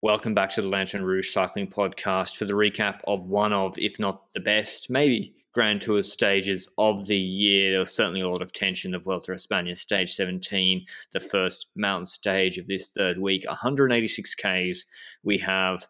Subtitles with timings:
[0.00, 3.98] Welcome back to the Lanterne Rouge Cycling Podcast for the recap of one of, if
[3.98, 7.72] not the best, maybe Grand Tour stages of the year.
[7.72, 8.92] There was certainly a lot of tension.
[8.92, 14.36] The Vuelta a España stage 17, the first mountain stage of this third week, 186
[14.36, 14.86] Ks.
[15.24, 15.84] We have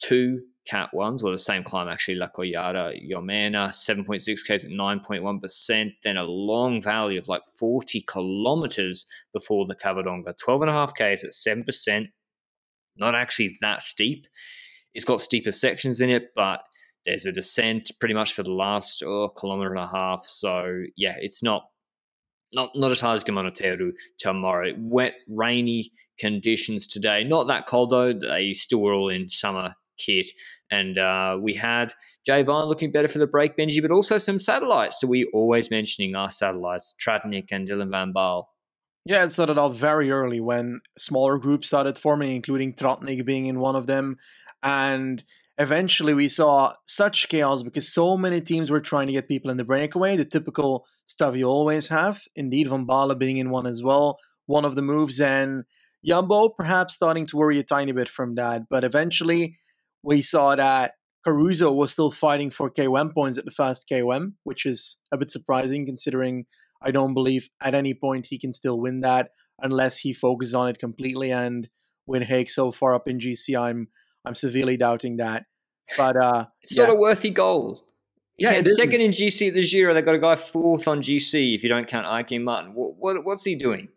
[0.00, 5.92] two cat ones, well, the same climb actually, La Collada, Llomena, 7.6 Ks at 9.1%,
[6.02, 12.08] then a long valley of like 40 kilometers before the Covadonga, 12.5 Ks at 7%,
[12.96, 14.26] not actually that steep.
[14.94, 16.62] It's got steeper sections in it, but
[17.06, 20.24] there's a descent pretty much for the last oh, kilometer and a half.
[20.24, 21.64] So yeah, it's not
[22.52, 24.72] not not as hard as Gamoniteiru tomorrow.
[24.78, 27.24] Wet, rainy conditions today.
[27.24, 28.12] Not that cold though.
[28.12, 30.26] They still were all in summer kit.
[30.70, 31.92] And uh, we had
[32.26, 35.00] Jay Vine looking better for the break, Benji, but also some satellites.
[35.00, 38.44] So we always mentioning our satellites, Tratnik and Dylan Van Baarle.
[39.04, 43.58] Yeah, it started out very early when smaller groups started forming, including Tratnik being in
[43.58, 44.16] one of them.
[44.62, 45.24] And
[45.58, 49.56] eventually we saw such chaos because so many teams were trying to get people in
[49.56, 52.22] the breakaway, the typical stuff you always have.
[52.36, 55.20] Indeed, Van Baarle being in one as well, one of the moves.
[55.20, 55.64] And
[56.04, 58.62] Jumbo perhaps starting to worry a tiny bit from that.
[58.70, 59.56] But eventually
[60.04, 60.92] we saw that
[61.24, 65.32] Caruso was still fighting for KOM points at the first KOM, which is a bit
[65.32, 66.46] surprising considering–
[66.82, 70.68] I don't believe at any point he can still win that unless he focuses on
[70.68, 71.30] it completely.
[71.30, 71.68] And
[72.06, 73.88] with Haig so far up in GC, I'm
[74.24, 75.46] I'm severely doubting that.
[75.96, 76.84] But uh, it's yeah.
[76.84, 77.84] not a worthy goal.
[78.38, 79.94] yeah, second in GC at the Giro.
[79.94, 81.54] They got a guy fourth on GC.
[81.54, 83.88] If you don't count Ike Martin, what, what what's he doing?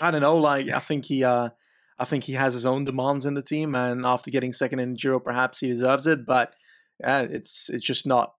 [0.00, 0.36] I don't know.
[0.36, 1.50] Like I think he uh,
[1.98, 4.94] I think he has his own demands in the team, and after getting second in
[4.94, 6.24] Giro, perhaps he deserves it.
[6.24, 6.54] But
[7.00, 8.34] yeah, it's it's just not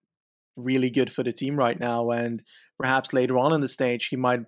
[0.64, 2.12] really good for the team right now.
[2.12, 2.42] And
[2.78, 4.42] perhaps later on in the stage, he might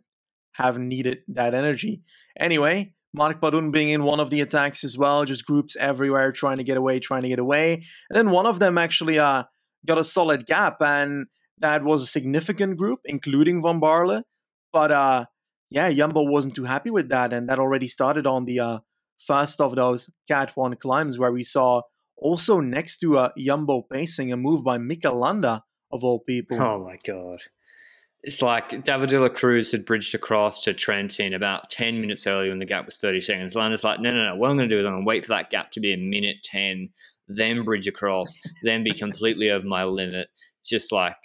[0.53, 2.01] have needed that energy.
[2.39, 6.57] Anyway, Mark Padun being in one of the attacks as well, just groups everywhere trying
[6.57, 7.73] to get away, trying to get away.
[7.73, 9.43] And then one of them actually uh,
[9.85, 14.23] got a solid gap, and that was a significant group, including Van Baarle.
[14.71, 15.25] But uh,
[15.69, 18.79] yeah, Jumbo wasn't too happy with that, and that already started on the uh,
[19.17, 21.81] first of those Cat 1 climbs where we saw
[22.17, 26.61] also next to uh, Jumbo pacing a move by Mikel Landa of all people.
[26.61, 27.41] Oh my god.
[28.23, 32.49] It's like David de la Cruz had bridged across to Trentin about 10 minutes earlier
[32.49, 33.55] when the gap was 30 seconds.
[33.55, 34.35] Landa's like, no, no, no.
[34.35, 35.91] What I'm going to do is I'm going to wait for that gap to be
[35.91, 36.89] a minute 10,
[37.27, 40.31] then bridge across, then be completely over my limit.
[40.63, 41.17] Just like,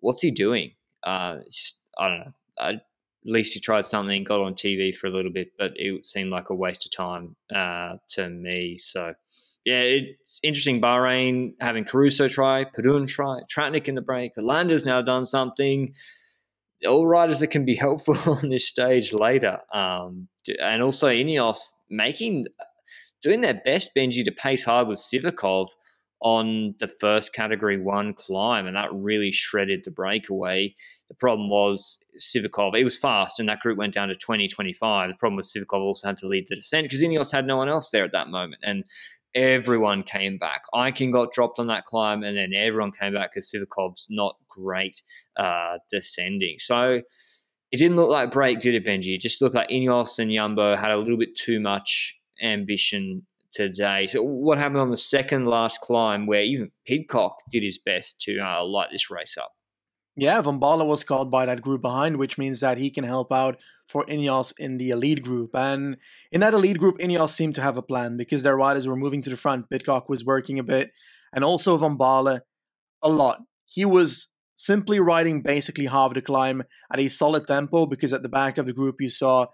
[0.00, 0.72] what's he doing?
[1.02, 2.32] Uh, it's just, I don't know.
[2.60, 2.80] I,
[3.28, 6.30] at least he tried something, got on TV for a little bit, but it seemed
[6.30, 8.78] like a waste of time uh, to me.
[8.78, 9.14] So,
[9.64, 10.80] yeah, it's interesting.
[10.80, 14.32] Bahrain having Caruso try, Padun try, Tratnik in the break.
[14.38, 15.94] Landa's now done something.
[16.86, 19.58] All riders that can be helpful on this stage later.
[19.72, 20.28] Um,
[20.62, 21.58] and also Ineos
[21.90, 22.46] making,
[23.22, 25.68] doing their best, Benji, to pace hard with Sivakov
[26.20, 30.74] on the first category one climb, and that really shredded the breakaway.
[31.08, 35.10] The problem was Sivakov, it was fast, and that group went down to 20 25.
[35.10, 37.68] The problem was Sivakov also had to lead the descent because Ineos had no one
[37.68, 38.62] else there at that moment.
[38.64, 38.84] And
[39.34, 40.62] everyone came back.
[40.74, 45.02] Eiking got dropped on that climb, and then everyone came back because Sivakov's not great
[45.36, 46.56] uh, descending.
[46.58, 47.00] So
[47.70, 49.14] it didn't look like break, did it, Benji?
[49.14, 54.06] It just looked like Ineos and Jumbo had a little bit too much ambition today.
[54.06, 58.38] So what happened on the second last climb where even Pidcock did his best to
[58.38, 59.52] uh, light this race up?
[60.20, 63.32] Yeah, Van Baarle was called by that group behind, which means that he can help
[63.32, 65.54] out for Ineos in the elite group.
[65.54, 65.96] And
[66.32, 69.22] in that elite group, Ineos seemed to have a plan because their riders were moving
[69.22, 69.70] to the front.
[69.70, 70.90] Pidcock was working a bit,
[71.32, 72.40] and also Van Baarle
[73.00, 73.42] a lot.
[73.64, 78.28] He was simply riding basically half the climb at a solid tempo because at the
[78.28, 79.46] back of the group you saw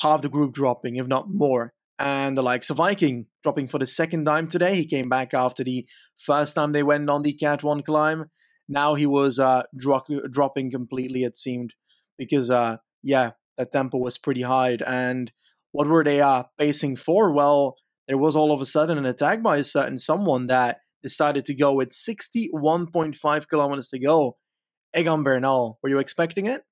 [0.00, 1.72] half the group dropping, if not more.
[1.98, 4.74] And the likes of Eiking dropping for the second time today.
[4.74, 5.88] He came back after the
[6.18, 8.26] first time they went on the Cat 1 climb
[8.68, 11.74] now he was uh, dro- dropping completely, it seemed,
[12.18, 14.78] because, uh, yeah, that tempo was pretty high.
[14.86, 15.32] And
[15.72, 17.30] what were they uh, pacing for?
[17.30, 17.76] Well,
[18.08, 21.54] there was all of a sudden an attack by a certain someone that decided to
[21.54, 24.36] go with 61.5 kilometers to go.
[24.96, 26.64] Egan Bernal, were you expecting it?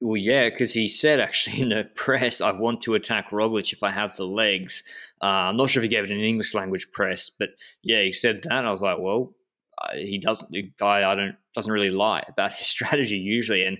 [0.00, 3.82] Well, yeah, because he said actually in the press, I want to attack Roglic if
[3.82, 4.82] I have the legs.
[5.22, 7.50] Uh, I'm not sure if he gave it in English language press, but
[7.82, 8.66] yeah, he said that.
[8.66, 9.32] I was like, well,
[9.80, 10.50] Uh, he doesn't.
[10.50, 13.78] The guy I don't doesn't really lie about his strategy usually, and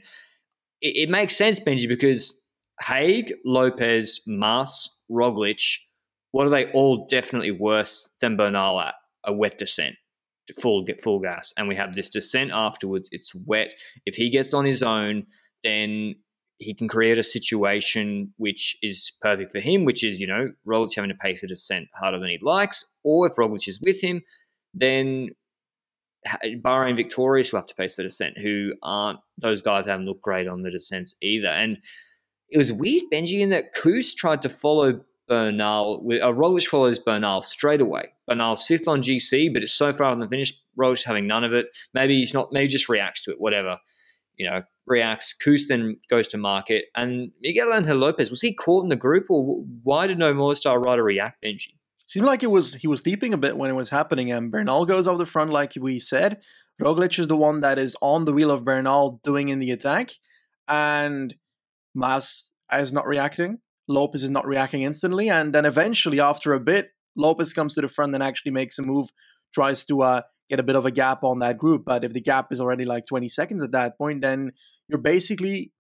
[0.81, 2.41] it, it makes sense, Benji, because
[2.81, 5.79] Haig, Lopez, Mas, Roglic,
[6.33, 8.95] what are they all definitely worse than Bernal at
[9.25, 9.97] a wet descent?
[10.61, 13.09] Full get full gas, and we have this descent afterwards.
[13.13, 13.73] It's wet.
[14.05, 15.25] If he gets on his own,
[15.63, 16.17] then
[16.59, 20.95] he can create a situation which is perfect for him, which is, you know, Roglic
[20.95, 24.23] having to pace a descent harder than he likes, or if Roglic is with him,
[24.75, 25.31] then
[26.27, 30.49] Bahrain Victorious will have to pace the descent, who aren't, those guys haven't looked great
[30.49, 31.49] on the descents either.
[31.49, 31.79] And
[32.49, 36.07] it was weird, Benji, in that Kuss tried to follow Bernal.
[36.07, 38.15] Uh, Roglic follows Bernal straight away.
[38.27, 40.53] Bernal's fifth on GC, but it's so far on the finish.
[40.79, 41.67] Roglic having none of it.
[41.95, 42.53] Maybe he's not.
[42.53, 43.41] Maybe just reacts to it.
[43.41, 43.79] Whatever.
[44.37, 45.33] You know, reacts.
[45.33, 49.27] Kuss then goes to market, and Miguel Angel Lopez was he caught in the group,
[49.31, 51.75] or why did no more star rider react, Benji?
[52.07, 54.85] Seemed like it was he was deeping a bit when it was happening, and Bernal
[54.85, 56.43] goes off the front, like we said.
[56.81, 60.11] Roglic is the one that is on the wheel of Bernal doing in the attack,
[60.69, 61.35] and
[61.95, 63.59] Mas is not reacting.
[63.89, 67.89] Lopez is not reacting instantly, and then eventually, after a bit, Lopez comes to the
[67.89, 69.09] front and actually makes a move,
[69.55, 71.85] tries to uh, get a bit of a gap on that group.
[71.85, 74.53] But if the gap is already like 20 seconds at that point, then
[74.89, 75.73] you're basically,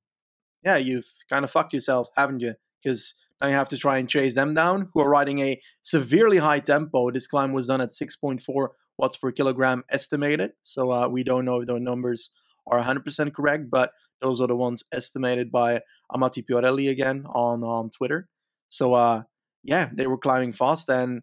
[0.64, 2.54] yeah, you've kind of fucked yourself, haven't you?
[2.82, 6.38] Because now you have to try and chase them down, who are riding a severely
[6.38, 7.10] high tempo.
[7.10, 10.52] This climb was done at 6.4 watts per kilogram estimated.
[10.62, 12.30] So uh, we don't know if those numbers
[12.66, 13.92] are 100% correct, but
[14.22, 18.28] those are the ones estimated by Amati Fiorelli again on on Twitter.
[18.70, 19.24] So uh,
[19.62, 21.20] yeah, they were climbing fast, and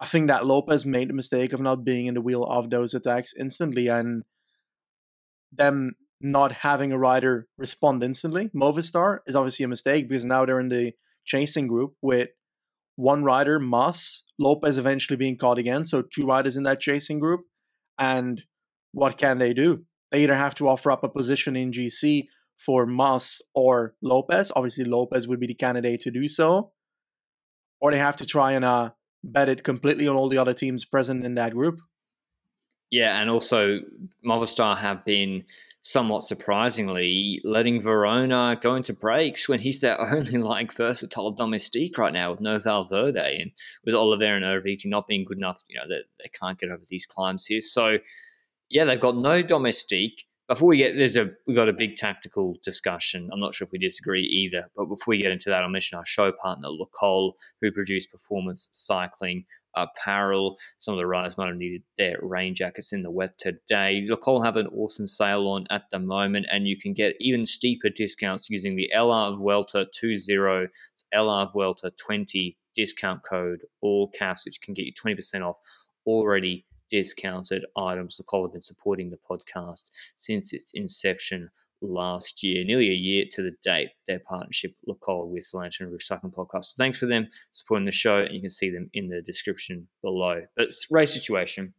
[0.00, 2.92] I think that Lopez made the mistake of not being in the wheel of those
[2.92, 4.24] attacks instantly, and
[5.52, 8.48] them not having a rider respond instantly.
[8.48, 10.92] Movistar is obviously a mistake because now they're in the
[11.24, 12.30] chasing group with
[12.96, 15.84] one rider, Mas, Lopez eventually being caught again.
[15.84, 17.42] So two riders in that chasing group.
[17.98, 18.42] And
[18.92, 19.84] what can they do?
[20.12, 22.26] they either have to offer up a position in GC
[22.58, 24.52] for Mas or Lopez.
[24.54, 26.72] Obviously, Lopez would be the candidate to do so,
[27.80, 28.90] or they have to try and uh,
[29.24, 31.80] bet it completely on all the other teams present in that group.
[32.92, 33.80] Yeah, and also
[34.24, 35.44] Movistar have been
[35.80, 42.12] somewhat surprisingly letting Verona go into breaks when he's their only like versatile domestique right
[42.12, 43.50] now with no Valverde and
[43.86, 46.68] with Oliveira and Erviti not being good enough, you know, that they, they can't get
[46.68, 47.60] over these climbs here.
[47.60, 47.96] So
[48.68, 50.24] yeah, they've got no domestique.
[50.48, 53.30] Before we get there's a we've got a big tactical discussion.
[53.32, 55.96] I'm not sure if we disagree either, but before we get into that, I'll mention
[55.96, 59.44] our show partner, Le Col, who produce performance cycling
[59.76, 60.56] apparel.
[60.78, 64.04] Some of the riders might have needed their rain jackets in the wet today.
[64.08, 67.46] Le Col have an awesome sale on at the moment, and you can get even
[67.46, 74.44] steeper discounts using the LR Vuelta 20, it's LR Vuelta 20 discount code, all caps,
[74.44, 75.58] which can get you 20% off
[76.04, 78.18] already discounted items.
[78.18, 81.48] The have been supporting the podcast since its inception
[81.80, 86.04] last year, nearly a year to the date, their partnership, Le Col, with Lanterne Rouge
[86.04, 86.64] Cycling Podcast.
[86.64, 89.88] So thanks for them supporting the show, and you can see them in the description
[90.02, 90.42] below.
[90.54, 91.72] But race situation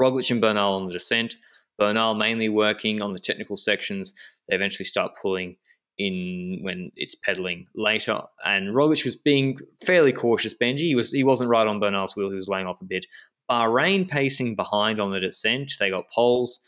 [0.00, 1.36] Roglic and Bernal on the descent.
[1.78, 4.14] Bernal mainly working on the technical sections.
[4.48, 5.56] They eventually start pulling
[5.98, 8.20] in when it's pedaling later.
[8.44, 10.54] And Roglic was being fairly cautious.
[10.54, 12.30] Benji, he was he wasn't right on Bernal's wheel.
[12.30, 13.06] He was laying off a bit,
[13.50, 15.74] Bahrain pacing behind on the descent.
[15.78, 16.58] They got Poels.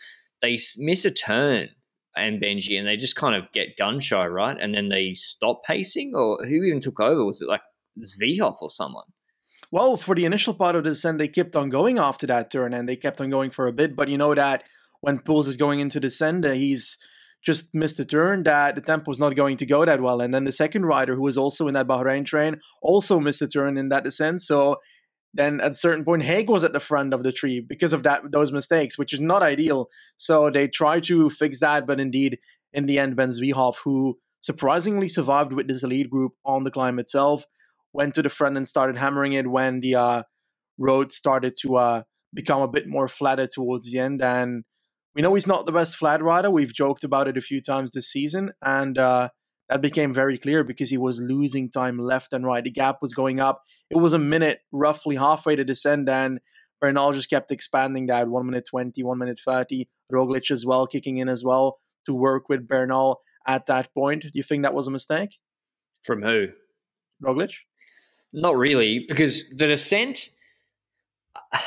[0.41, 1.69] They miss a turn
[2.17, 4.57] and Benji, and they just kind of get gun shy, right?
[4.59, 7.25] And then they stop pacing, or who even took over?
[7.25, 7.63] Was it like
[7.99, 9.05] Zwiehoff or someone?
[9.71, 12.73] Well, for the initial part of the descent, they kept on going after that turn,
[12.73, 13.95] and they kept on going for a bit.
[13.95, 14.65] But you know that
[15.01, 16.99] when Poels is going into descent, uh, he's
[17.43, 20.21] just missed a turn that the tempo was not going to go that well.
[20.21, 23.49] And then the second rider, who was also in that Bahrain train, also missed a
[23.49, 24.43] turn in that descent.
[24.43, 24.77] So
[25.35, 28.03] then at a certain point Haig was at the front of the tree because of
[28.03, 29.89] that those mistakes, which is not ideal.
[30.17, 32.39] So they try to fix that, but indeed,
[32.73, 36.99] in the end, Ben Zwiehoff, who surprisingly survived with this elite group on the climb
[36.99, 37.45] itself,
[37.93, 40.23] went to the front and started hammering it when the uh,
[40.79, 42.03] road started to uh,
[42.35, 44.23] become a bit more flatter towards the end.
[44.23, 44.65] And
[45.15, 46.51] we know he's not the best flat rider.
[46.51, 49.31] We've joked about it a few times this season, and uh,
[49.69, 52.65] that became very clear because he was losing time left and right.
[52.65, 53.63] The gap was going up.
[53.91, 56.41] It was a minute, roughly halfway to descend, and
[56.81, 59.89] Bernal just kept expanding that one minute 20, one minute 30.
[60.13, 64.23] Roglic as well, kicking in as well to work with Bernal at that point.
[64.23, 65.39] Do you think that was a mistake?
[66.05, 66.49] From who?
[67.25, 67.55] Roglic?
[68.33, 70.31] Not really, because the descent.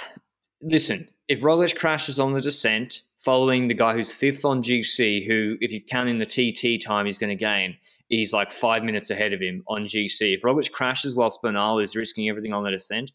[0.62, 5.56] Listen, if Roglic crashes on the descent, following the guy who's fifth on GC, who,
[5.62, 7.78] if you count in the TT time he's going to gain,
[8.10, 10.36] he's like five minutes ahead of him on GC.
[10.36, 13.12] If Roglic crashes whilst Bernal is risking everything on the descent,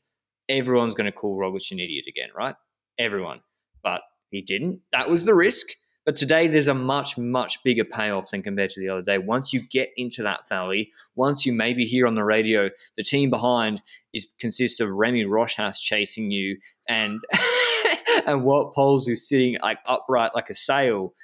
[0.49, 2.55] everyone's going to call Roglic an idiot again, right?
[2.99, 3.41] Everyone.
[3.83, 4.81] But he didn't.
[4.93, 5.69] That was the risk.
[6.05, 9.19] But today there's a much, much bigger payoff than compared to the other day.
[9.19, 13.29] Once you get into that valley, once you maybe hear on the radio, the team
[13.29, 13.83] behind
[14.15, 16.59] is consists of Remy Rochas chasing you
[16.89, 17.19] and
[18.26, 21.14] and Wout Poels who's sitting like upright like a sail.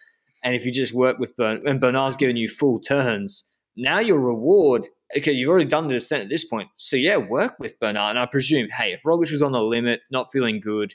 [0.45, 3.45] And if you just work with Bern, and Bernal's giving you full turns,
[3.77, 6.69] now your reward, okay, you've already done the descent at this point.
[6.75, 8.09] So yeah, work with Bernal.
[8.09, 10.95] And I presume, hey, if Roglic was on the limit, not feeling good,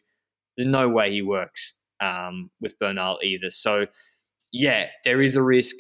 [0.56, 3.50] there's no way he works um, with Bernal either.
[3.50, 3.86] So
[4.52, 5.76] yeah, there is a risk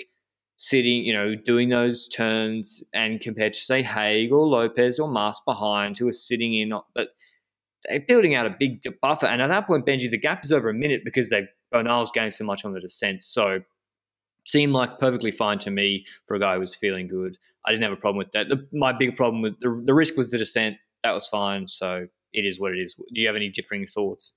[0.57, 5.39] sitting, you know, doing those turns and compared to say Haig or Lopez or Mas
[5.45, 7.09] behind who are sitting in, but
[7.85, 9.25] they're building out a big buffer.
[9.25, 12.11] And at that point, Benji, the gap is over a minute because they Bernal's oh,
[12.13, 13.21] gained so much on the descent.
[13.21, 13.59] So
[14.45, 17.37] seemed like perfectly fine to me for a guy who was feeling good.
[17.65, 18.47] I didn't have a problem with that.
[18.47, 20.77] The, my big problem with the, the risk was the descent.
[21.03, 21.67] That was fine.
[21.67, 22.95] So it is what it is.
[23.13, 24.33] Do you have any differing thoughts?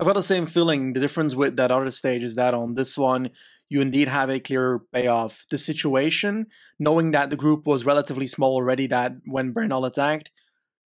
[0.00, 0.94] I've got the same feeling.
[0.94, 3.30] The difference with that other stage is that on this one,
[3.68, 5.46] you indeed have a clear payoff.
[5.50, 6.46] The situation,
[6.80, 10.32] knowing that the group was relatively small already, that when Bernal attacked,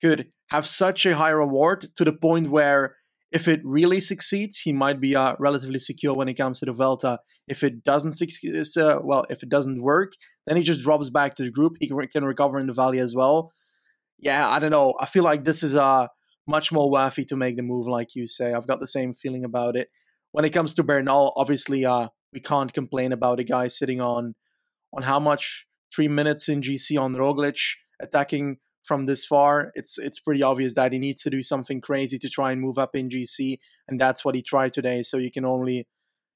[0.02, 2.96] could have such a high reward to the point where
[3.32, 6.72] if it really succeeds, he might be uh, relatively secure when it comes to the
[6.72, 7.20] Vuelta.
[7.48, 10.14] If it doesn't succeed, uh, well, if it doesn't work,
[10.48, 11.74] then he just drops back to the group.
[11.80, 13.52] He can, recover in the valley as well.
[14.18, 14.94] Yeah, I don't know.
[15.00, 16.08] I feel like this is uh,
[16.48, 18.54] much more worthy to make the move, like you say.
[18.54, 19.90] I've got the same feeling about it.
[20.32, 24.36] When it comes to Bernal, obviously, uh, we can't complain about a guy sitting on
[24.94, 27.60] on how much three minutes in GC on Roglic
[28.00, 32.20] attacking from this far, it's it's pretty obvious that he needs to do something crazy
[32.20, 35.02] to try and move up in GC, and that's what he tried today.
[35.02, 35.88] So you can only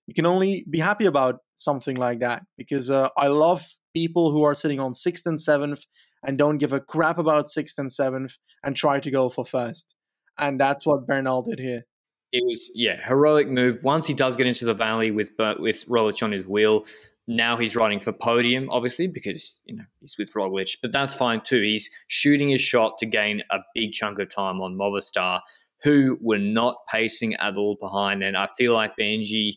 [0.08, 4.44] you can only be happy about something like that because uh, I love people who
[4.44, 5.86] are sitting on sixth and seventh
[6.26, 9.96] and don't give a crap about sixth and seventh and try to go for first,
[10.38, 11.86] and that's what Bernal did here.
[12.32, 13.84] It was yeah heroic move.
[13.84, 15.30] Once he does get into the valley with
[15.60, 16.86] with Roglic on his wheel,
[17.30, 21.42] now he's riding for podium, obviously, because you know he's with Roglic, but that's fine
[21.42, 21.62] too.
[21.62, 25.42] He's shooting his shot to gain a big chunk of time on Movistar,
[25.84, 28.24] who were not pacing at all behind.
[28.24, 29.52] And I feel like Benji,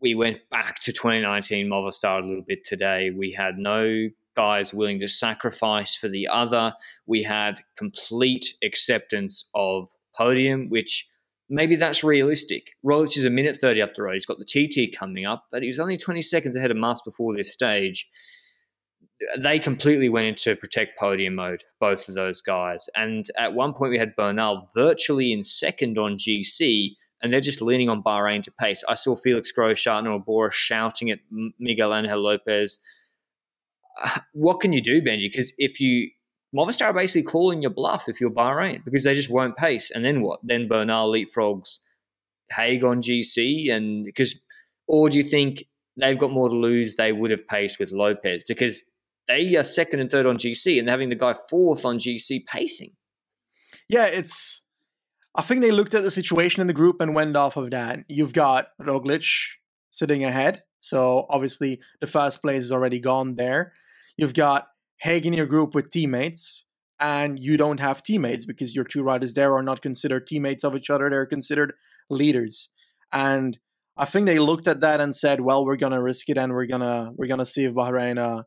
[0.00, 3.10] we went back to 2019 Movistar a little bit today.
[3.10, 6.72] We had no guys willing to sacrifice for the other.
[7.04, 11.04] We had complete acceptance of podium, which
[11.48, 12.72] maybe that's realistic.
[12.84, 14.14] Roglic is a minute 30 up the road.
[14.14, 17.02] He's got the TT coming up, but he was only 20 seconds ahead of Mas
[17.02, 18.08] before this stage.
[19.38, 22.88] They completely went into protect podium mode, both of those guys.
[22.94, 26.90] And at one point, we had Bernal virtually in second on GC,
[27.22, 28.84] and they're just leaning on Bahrain to pace.
[28.88, 31.20] I saw Felix Grossschartner and Bora shouting at
[31.58, 32.78] Miguel Angel Lopez.
[34.02, 35.30] Uh, what can you do, Benji?
[35.30, 36.10] Because if you
[36.54, 39.90] Movistar are basically calling your bluff if you're Bahrain because they just won't pace.
[39.90, 40.40] And then what?
[40.42, 41.80] Then Bernal leapfrogs
[42.50, 44.38] Haig on GC, and because,
[44.86, 45.64] or do you think
[45.96, 46.96] they've got more to lose?
[46.96, 48.82] They would have paced with Lopez because
[49.28, 52.92] they are second and third on GC, and having the guy fourth on GC pacing.
[53.88, 54.62] Yeah, it's.
[55.34, 57.98] I think they looked at the situation in the group and went off of that.
[58.08, 59.26] You've got Roglic
[59.90, 63.72] sitting ahead, so obviously the first place is already gone there.
[64.16, 66.64] You've got Haig in your group with teammates
[66.98, 70.74] and you don't have teammates because your two riders there are not considered teammates of
[70.74, 71.74] each other they're considered
[72.10, 72.70] leaders.
[73.12, 73.58] And
[73.98, 76.66] i think they looked at that and said well we're gonna risk it and we're
[76.66, 78.42] gonna we're gonna see if bahrain uh,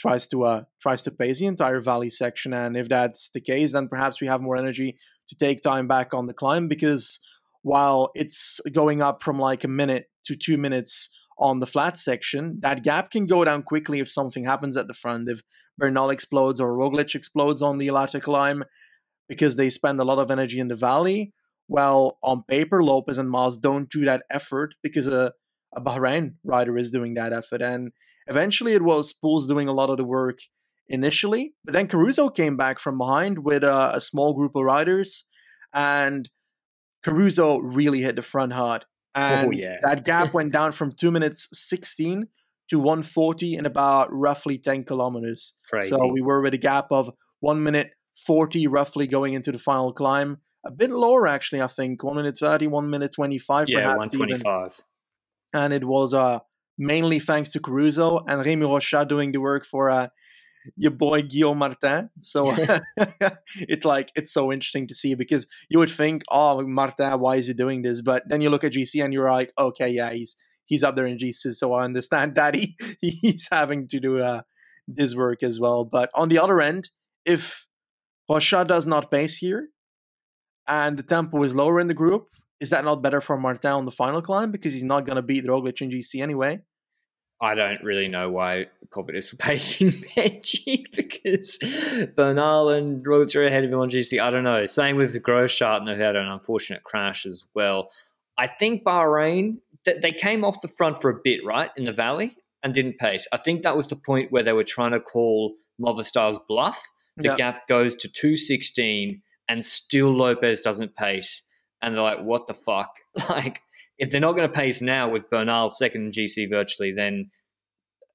[0.00, 2.52] tries to uh tries to pace the entire valley section.
[2.52, 4.96] And if that's the case then perhaps we have more energy
[5.28, 7.20] to take time back on the climb because
[7.62, 12.58] while it's going up from like a minute to two minutes on the flat section,
[12.60, 15.28] that gap can go down quickly if something happens at the front.
[15.28, 15.42] If
[15.78, 18.62] Bernal explodes or Roglic explodes on the latter climb
[19.28, 21.32] because they spend a lot of energy in the valley.
[21.66, 25.32] Well, on paper, Lopez and Mas don't do that effort because a,
[25.74, 27.62] a Bahrain rider is doing that effort.
[27.62, 27.92] And
[28.26, 30.40] eventually it was Poels doing a lot of the work
[30.88, 31.54] initially.
[31.64, 35.24] But then Caruso came back from behind with a, a small group of riders.
[35.72, 36.28] And
[37.02, 38.84] Caruso really hit the front hard.
[39.14, 39.76] Oh, and oh, yeah.
[39.82, 42.28] that gap went down from two minutes 16
[42.68, 45.54] to 140 in about roughly 10 kilometers.
[45.68, 45.88] Crazy.
[45.88, 47.90] So we were with a gap of one minute
[48.26, 50.38] 40 roughly going into the final climb.
[50.64, 52.04] A bit lower, actually, I think.
[52.04, 53.96] One minute 30, one minute 25, yeah, perhaps.
[53.96, 54.66] 125.
[54.66, 55.62] Even.
[55.62, 56.40] And it was uh,
[56.78, 60.08] mainly thanks to Caruso and Remy Rochas doing the work for uh,
[60.76, 62.10] your boy Guillaume Martin.
[62.20, 62.54] So
[63.56, 67.46] it's like it's so interesting to see because you would think, oh, Martin, why is
[67.46, 68.02] he doing this?
[68.02, 70.36] But then you look at GC and you're like, okay, yeah, he's
[70.66, 74.42] he's up there in GC, so I understand that he he's having to do uh,
[74.86, 75.84] this work as well.
[75.84, 76.90] But on the other end,
[77.24, 77.66] if
[78.30, 79.68] Rochas does not pace here,
[80.68, 82.28] and the tempo is lower in the group,
[82.60, 85.22] is that not better for Martin on the final climb because he's not going to
[85.22, 86.60] beat Roglic in GC anyway?
[87.42, 91.58] I don't really know why Cofidis were pacing Benji because
[92.16, 94.20] Bernal and are ahead of him on GC.
[94.20, 94.66] I don't know.
[94.66, 97.88] Same with the Grossschartner who had an unfortunate crash as well.
[98.36, 101.92] I think Bahrain th- they came off the front for a bit, right, in the
[101.92, 103.26] valley and didn't pace.
[103.32, 106.82] I think that was the point where they were trying to call Movistar's bluff.
[107.16, 107.36] The Yeah.
[107.36, 111.42] gap goes to 216 and still Lopez doesn't pace.
[111.82, 112.90] And they're like, what the fuck?
[113.28, 113.62] Like,
[113.98, 117.30] if they're not going to pace now with Bernal second in GC virtually, then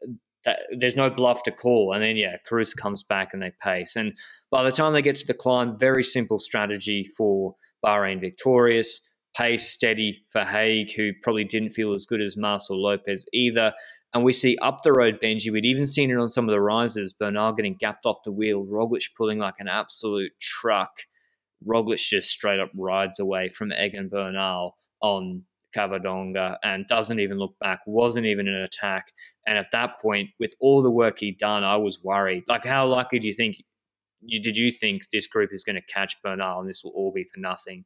[0.04, 0.12] uh,
[0.46, 1.94] that, there's no bluff to call.
[1.94, 3.96] And then, yeah, Cruz comes back and they pace.
[3.96, 4.16] And
[4.52, 9.02] by the time they get to the climb, very simple strategy for Bahrain victorious.
[9.38, 13.74] Pace steady for Haig, who probably didn't feel as good as Marcel Lopez either.
[14.14, 15.52] And we see up the road Benji.
[15.52, 17.14] We'd even seen it on some of the rises.
[17.14, 18.66] Bernal getting gapped off the wheel.
[18.66, 21.02] Roglic pulling like an absolute truck.
[21.68, 25.44] Roglic just straight up rides away from Egan Bernal on
[25.76, 29.12] Covadonga and doesn't even look back, wasn't even an attack.
[29.46, 32.44] And at that point, with all the work he'd done, I was worried.
[32.48, 33.58] Like, how likely do you think
[34.22, 37.12] you did you think this group is going to catch Bernal and this will all
[37.12, 37.86] be for nothing?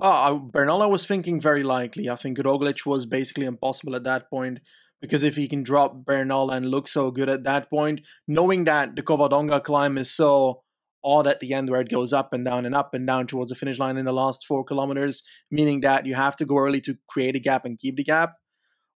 [0.00, 2.08] Oh, Bernal, I was thinking very likely.
[2.08, 4.60] I think Roglic was basically impossible at that point
[5.00, 8.96] because if he can drop Bernal and look so good at that point, knowing that
[8.96, 10.62] the Covadonga climb is so
[11.04, 13.48] odd at the end where it goes up and down and up and down towards
[13.48, 16.80] the finish line in the last four kilometers, meaning that you have to go early
[16.82, 18.34] to create a gap and keep the gap.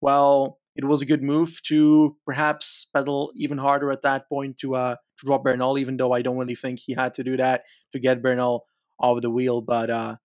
[0.02, 4.76] Well, it was a good move to perhaps pedal even harder at that point to
[4.76, 7.64] uh to drop Bernal, even though I don't really think he had to do that
[7.94, 8.66] to get Bernal
[9.00, 9.62] off the wheel.
[9.62, 10.16] But uh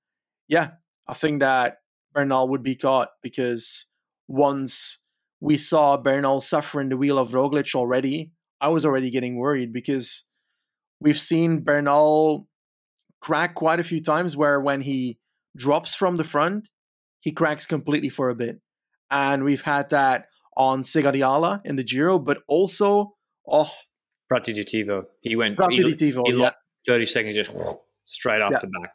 [0.48, 0.70] yeah,
[1.06, 1.76] I think that
[2.14, 3.86] Bernal would be caught because
[4.26, 5.04] once
[5.40, 10.24] we saw Bernal suffering the wheel of Roglic already, I was already getting worried because
[11.00, 12.48] we've seen Bernal
[13.20, 15.18] crack quite a few times where when he
[15.56, 16.68] drops from the front,
[17.20, 18.60] he cracks completely for a bit.
[19.10, 20.26] And we've had that
[20.56, 23.14] on Sega di Ala in the Giro, but also,
[23.46, 23.70] oh,
[24.28, 25.04] Prati di Tivo.
[25.20, 26.50] He went he, Prati di Tivo, he yeah.
[26.86, 27.50] 30 seconds just
[28.04, 28.58] straight up Yeah.
[28.60, 28.92] the back.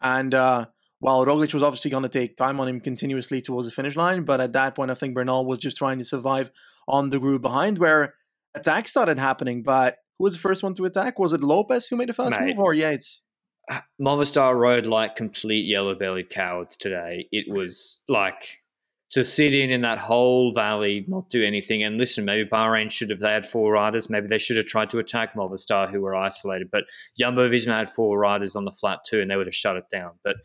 [0.00, 0.66] And uh,
[1.00, 4.22] while Roglic was obviously going to take time on him continuously towards the finish line,
[4.24, 6.50] but at that point, I think Bernal was just trying to survive
[6.86, 8.14] on the group behind where
[8.54, 9.62] attacks started happening.
[9.62, 11.18] But who was the first one to attack?
[11.18, 12.48] Was it Lopez who made the first Mate.
[12.48, 13.22] move or Yates?
[13.70, 17.28] Uh, Movistar rode like complete yellow bellied cowards today.
[17.32, 18.62] It was like
[19.10, 21.82] to sit in in that whole valley, not do anything.
[21.82, 24.90] And listen, maybe Bahrain should have, they had four riders, maybe they should have tried
[24.90, 26.68] to attack Movistar who were isolated.
[26.70, 26.84] But
[27.18, 29.88] Jumbo Visma had four riders on the flat too, and they would have shut it
[29.90, 30.12] down.
[30.24, 30.36] But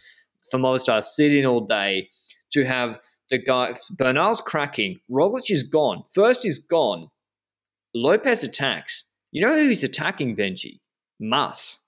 [0.50, 2.10] for Movistar, sit in all day
[2.52, 6.04] to have the guy, Bernal's cracking, Roglic is gone.
[6.14, 7.10] First is gone.
[7.96, 9.10] Lopez attacks.
[9.34, 10.80] You know who's attacking, Benji?
[11.20, 11.80] Mas.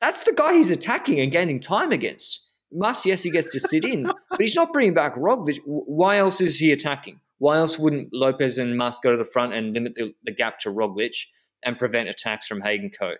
[0.00, 2.48] That's the guy he's attacking and gaining time against.
[2.70, 5.58] Mas, yes, he gets to sit in, but he's not bringing back Roglic.
[5.64, 7.18] Why else is he attacking?
[7.38, 10.60] Why else wouldn't Lopez and Mas go to the front and limit the, the gap
[10.60, 11.16] to Roglic
[11.64, 13.14] and prevent attacks from Hagen Co?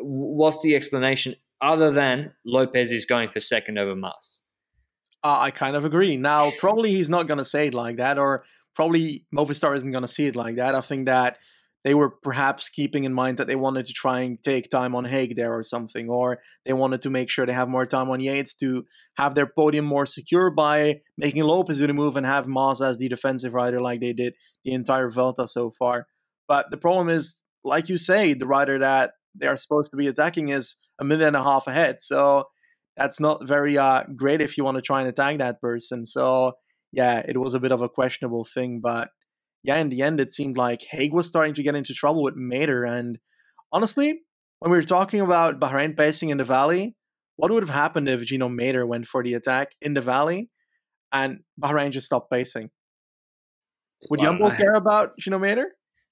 [0.00, 4.42] What's the explanation other than Lopez is going for second over Mas?
[5.22, 6.16] Uh, I kind of agree.
[6.16, 8.42] Now, probably he's not going to say it like that, or
[8.74, 10.74] probably Movistar isn't going to see it like that.
[10.74, 11.38] I think that
[11.84, 15.04] they were perhaps keeping in mind that they wanted to try and take time on
[15.04, 18.20] Haig there or something, or they wanted to make sure they have more time on
[18.20, 18.84] Yates to
[19.18, 22.96] have their podium more secure by making Lopez do the move and have Mas as
[22.96, 26.06] the defensive rider like they did the entire Vuelta so far.
[26.48, 30.06] But the problem is, like you say, the rider that they are supposed to be
[30.06, 32.00] attacking is a minute and a half ahead.
[32.00, 32.44] So
[32.96, 36.06] that's not very uh, great if you want to try and attack that person.
[36.06, 36.52] So
[36.92, 39.10] yeah, it was a bit of a questionable thing, but
[39.64, 42.36] yeah, in the end, it seemed like Haig was starting to get into trouble with
[42.36, 42.86] Mader.
[42.88, 43.18] And
[43.72, 44.20] honestly,
[44.58, 46.94] when we were talking about Bahrain pacing in the valley,
[47.36, 50.50] what would have happened if Gino Mader went for the attack in the valley
[51.12, 52.70] and Bahrain just stopped pacing?
[54.10, 55.64] Would don't Jumbo care about Gino Mader?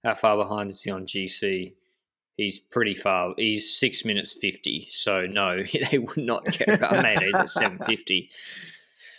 [0.03, 1.75] How far behind is he on GC?
[2.38, 3.35] He's pretty far.
[3.37, 4.87] He's six minutes fifty.
[4.88, 7.27] So no, they would not care about Mader.
[7.27, 8.31] He's at seven fifty.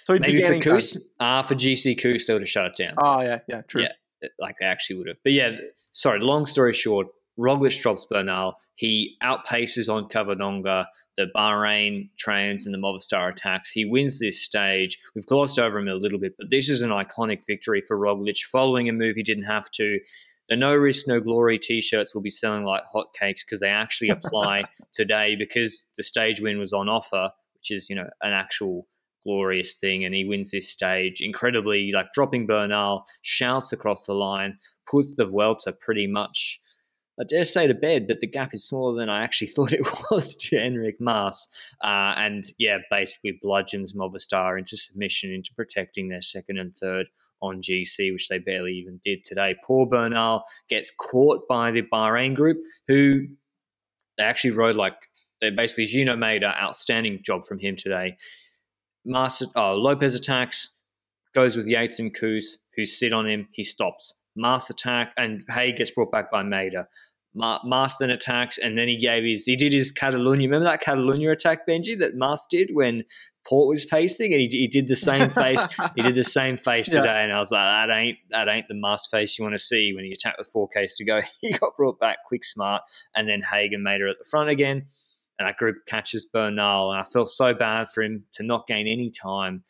[0.05, 0.59] So Maybe for.
[0.59, 2.95] Kuss, ah, for GC Kuss, they would have shut it down.
[2.97, 3.83] Oh yeah, yeah, true.
[3.83, 3.91] Yeah.
[4.39, 5.17] Like they actually would have.
[5.23, 5.57] But yeah,
[5.91, 7.07] sorry, long story short,
[7.37, 8.55] Roglic drops Bernal.
[8.75, 10.85] He outpaces on Covadonga,
[11.17, 13.71] the Bahrain trains and the Movistar attacks.
[13.71, 14.99] He wins this stage.
[15.15, 18.43] We've glossed over him a little bit, but this is an iconic victory for Roglic
[18.43, 19.99] following a move he didn't have to.
[20.49, 24.09] The no risk, no glory t shirts will be selling like hotcakes because they actually
[24.09, 28.85] apply today because the stage win was on offer, which is, you know, an actual
[29.23, 34.57] glorious thing and he wins this stage incredibly like dropping Bernal shouts across the line
[34.87, 36.59] puts the Vuelta pretty much
[37.19, 39.85] I dare say to bed but the gap is smaller than I actually thought it
[40.11, 41.47] was to Enric Mas.
[41.81, 47.07] Uh, and yeah basically bludgeons Movistar into submission into protecting their second and third
[47.41, 49.55] on GC which they barely even did today.
[49.63, 52.57] Poor Bernal gets caught by the Bahrain group
[52.87, 53.27] who
[54.17, 54.95] they actually rode like
[55.41, 58.17] they basically Gino made an outstanding job from him today
[59.05, 60.77] Master, oh, Lopez attacks.
[61.33, 63.47] goes with Yates and Kuss, who sit on him.
[63.51, 64.15] He stops.
[64.35, 66.87] Mas attack, and Haig gets brought back by Mader.
[67.35, 70.43] Mas then attacks, and then he gave his he did his Catalunya.
[70.43, 73.03] Remember that Catalunya attack, Benji, that Mas did when
[73.43, 75.65] Porte was pacing, and he, he did the same face.
[75.95, 77.01] he did the same face yeah.
[77.01, 79.59] today, and I was like, that ain't that ain't the Mas face you want to
[79.59, 81.21] see when he attacked with four Ks to go.
[81.41, 82.83] He got brought back quick, smart,
[83.15, 84.85] and then Hagen made her at the front again,
[85.43, 88.87] and that group catches Bernal, and I felt so bad for him to not gain
[88.87, 89.63] any time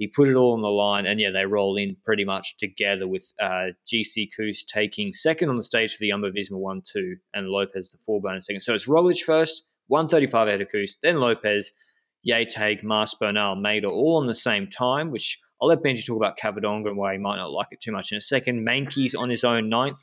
[0.00, 3.06] he put it all on the line, and yeah, they roll in pretty much together
[3.06, 7.16] with uh, GC Kuss taking second on the stage for the Jumbo Visma 1 2,
[7.34, 8.60] and Lopez the four bonus second.
[8.60, 11.74] So it's Roglic first, 135 ahead of Kuss, then Lopez,
[12.22, 16.16] Yates, Haig, Mas, Bernal, Mader all on the same time, which I'll let Benji talk
[16.16, 18.66] about Covadonga and why he might not like it too much in a second.
[18.66, 20.02] Meintjes on his own ninth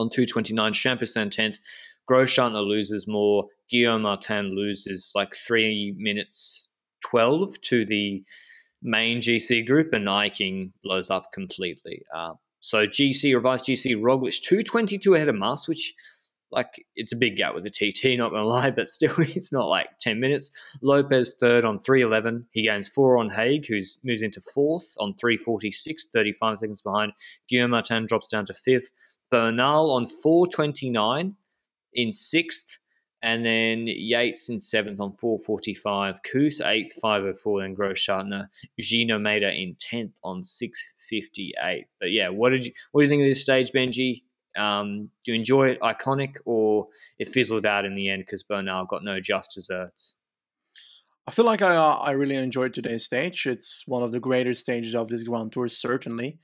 [0.00, 1.60] on 229, Champoussin 10th.
[2.08, 3.46] Großschartner loses more.
[3.70, 6.68] Guillaume Martin loses like three minutes
[7.04, 8.22] 12 to the
[8.82, 12.02] main GC group, and Eiking blows up completely.
[12.14, 15.94] Uh, so GC revised GC Roglic 222 ahead of Mas, which
[16.50, 19.66] like it's a big gap with the TT, not gonna lie, but still it's not
[19.66, 20.50] like 10 minutes.
[20.82, 22.46] Lopez third on 311.
[22.52, 27.12] He gains four on Haig, who moves into fourth on 346, 35 seconds behind.
[27.48, 28.92] Guillaume Martin drops down to fifth.
[29.30, 31.36] Bernal on 429
[31.94, 32.78] in sixth.
[33.20, 38.46] And then Yates in seventh on 445, Kuss eighth, 504, and Großschartner,
[38.78, 41.86] Gino Mader in 10th on 658.
[41.98, 44.22] But yeah, what did you what do you think of this stage, Benji?
[44.56, 48.86] Um, do you enjoy it iconic or it fizzled out in the end because Bernal
[48.86, 50.16] got no just desserts?
[51.26, 53.46] I feel like I uh, I really enjoyed today's stage.
[53.46, 56.38] It's one of the greater stages of this Grand Tour, certainly.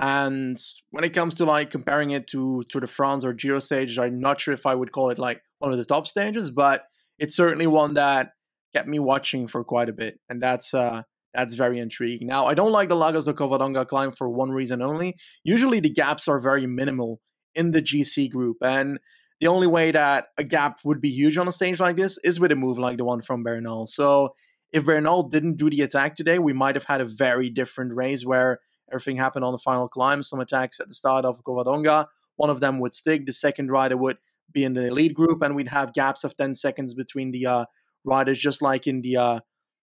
[0.00, 0.56] And
[0.90, 4.18] when it comes to like comparing it to Tour de France or Giro stages, I'm
[4.18, 6.84] not sure if I would call it like one of the top stages, but
[7.18, 8.30] it's certainly one that
[8.74, 11.02] kept me watching for quite a bit, and that's uh
[11.34, 12.26] that's very intriguing.
[12.26, 15.16] Now, I don't like the Lagos de Covadonga climb for one reason only.
[15.44, 17.20] Usually, the gaps are very minimal
[17.54, 18.98] in the GC group, and
[19.40, 22.40] the only way that a gap would be huge on a stage like this is
[22.40, 23.86] with a move like the one from Bernal.
[23.86, 24.30] So,
[24.72, 28.24] if Bernal didn't do the attack today, we might have had a very different race
[28.24, 28.58] where
[28.92, 30.22] Everything happened on the final climb.
[30.22, 32.06] Some attacks at the start of Covadonga.
[32.36, 33.26] One of them would stick.
[33.26, 34.18] The second rider would
[34.52, 37.64] be in the lead group, and we'd have gaps of 10 seconds between the uh,
[38.04, 39.40] riders, just like in the uh,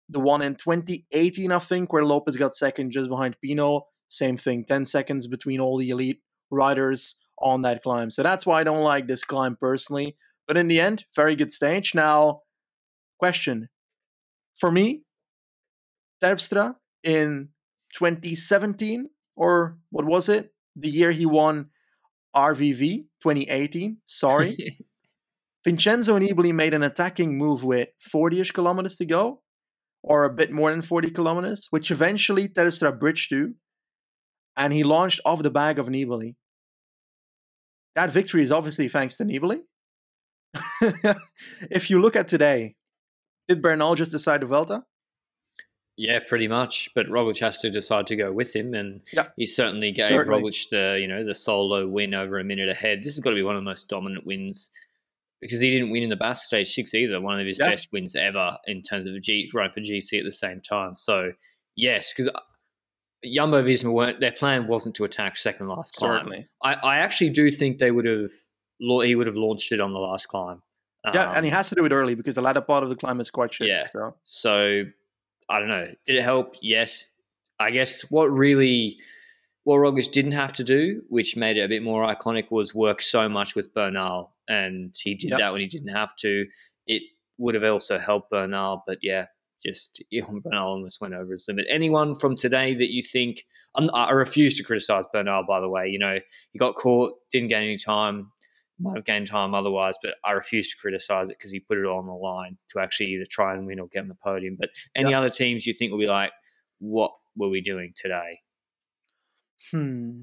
[0.08, 3.82] the one in 2018, I think, where Lopez got second just behind Pinot.
[4.08, 8.10] Same thing, 10 seconds between all the elite riders on that climb.
[8.10, 10.16] So that's why I don't like this climb personally.
[10.46, 11.92] But in the end, very good stage.
[11.92, 12.42] Now,
[13.18, 13.68] question
[14.56, 15.02] for me,
[16.22, 17.50] Terpstra in
[17.96, 20.52] 2017 or what was it?
[20.76, 21.70] The year he won
[22.34, 23.98] RVV 2018.
[24.06, 24.56] Sorry.
[25.64, 29.42] Vincenzo Nibali made an attacking move with 40 ish kilometers to go,
[30.02, 33.54] or a bit more than 40 kilometers, which eventually Terpstra bridged to,
[34.56, 36.36] and he launched off the back of Nibali.
[37.96, 39.60] That victory is obviously thanks to Nibali.
[41.70, 42.76] if you look at today,
[43.48, 44.84] did Bernal just decide the Vuelta?
[45.96, 46.90] Yeah, pretty much.
[46.94, 50.42] But Roglic has to decide to go with him, and yeah, he certainly gave certainly.
[50.42, 53.02] Roglic the you know the solo win over a minute ahead.
[53.02, 54.70] This has got to be one of the most dominant wins
[55.40, 57.20] because he didn't win in the Basque Stage Six either.
[57.20, 57.70] One of his yeah.
[57.70, 60.94] best wins ever in terms of a G run for GC at the same time.
[60.94, 61.32] So
[61.76, 62.30] yes, because
[63.24, 66.18] Jumbo Visma weren't their plan wasn't to attack second last climb.
[66.18, 66.48] Certainly.
[66.62, 68.30] I, I actually do think they would have
[68.78, 70.62] he would have launched it on the last climb.
[71.14, 72.96] Yeah, um, and he has to do it early because the latter part of the
[72.96, 73.68] climb is quite shit.
[73.68, 73.86] Yeah.
[73.86, 74.16] So.
[74.24, 74.84] so
[75.48, 75.86] I don't know.
[76.06, 76.56] Did it help?
[76.60, 77.06] Yes.
[77.58, 78.98] I guess what really
[79.64, 83.02] what Roglic didn't have to do, which made it a bit more iconic, was work
[83.02, 85.40] so much with Bernal, and he did yep.
[85.40, 86.46] that when he didn't have to.
[86.86, 87.02] It
[87.38, 89.26] would have also helped Bernal, but yeah,
[89.64, 90.02] just
[90.44, 91.66] Bernal almost went over his limit.
[91.68, 93.44] Anyone from today that you think?
[93.74, 95.88] I'm, i refuse to criticize Bernal, by the way.
[95.88, 96.18] You know,
[96.52, 98.30] he got caught, didn't gain any time
[98.78, 101.86] might have gained time otherwise, but I refuse to criticize it because he put it
[101.86, 104.56] all on the line to actually either try and win or get on the podium.
[104.58, 105.18] But any yep.
[105.18, 106.32] other teams you think will be like,
[106.78, 108.40] what were we doing today?
[109.70, 110.22] Hmm.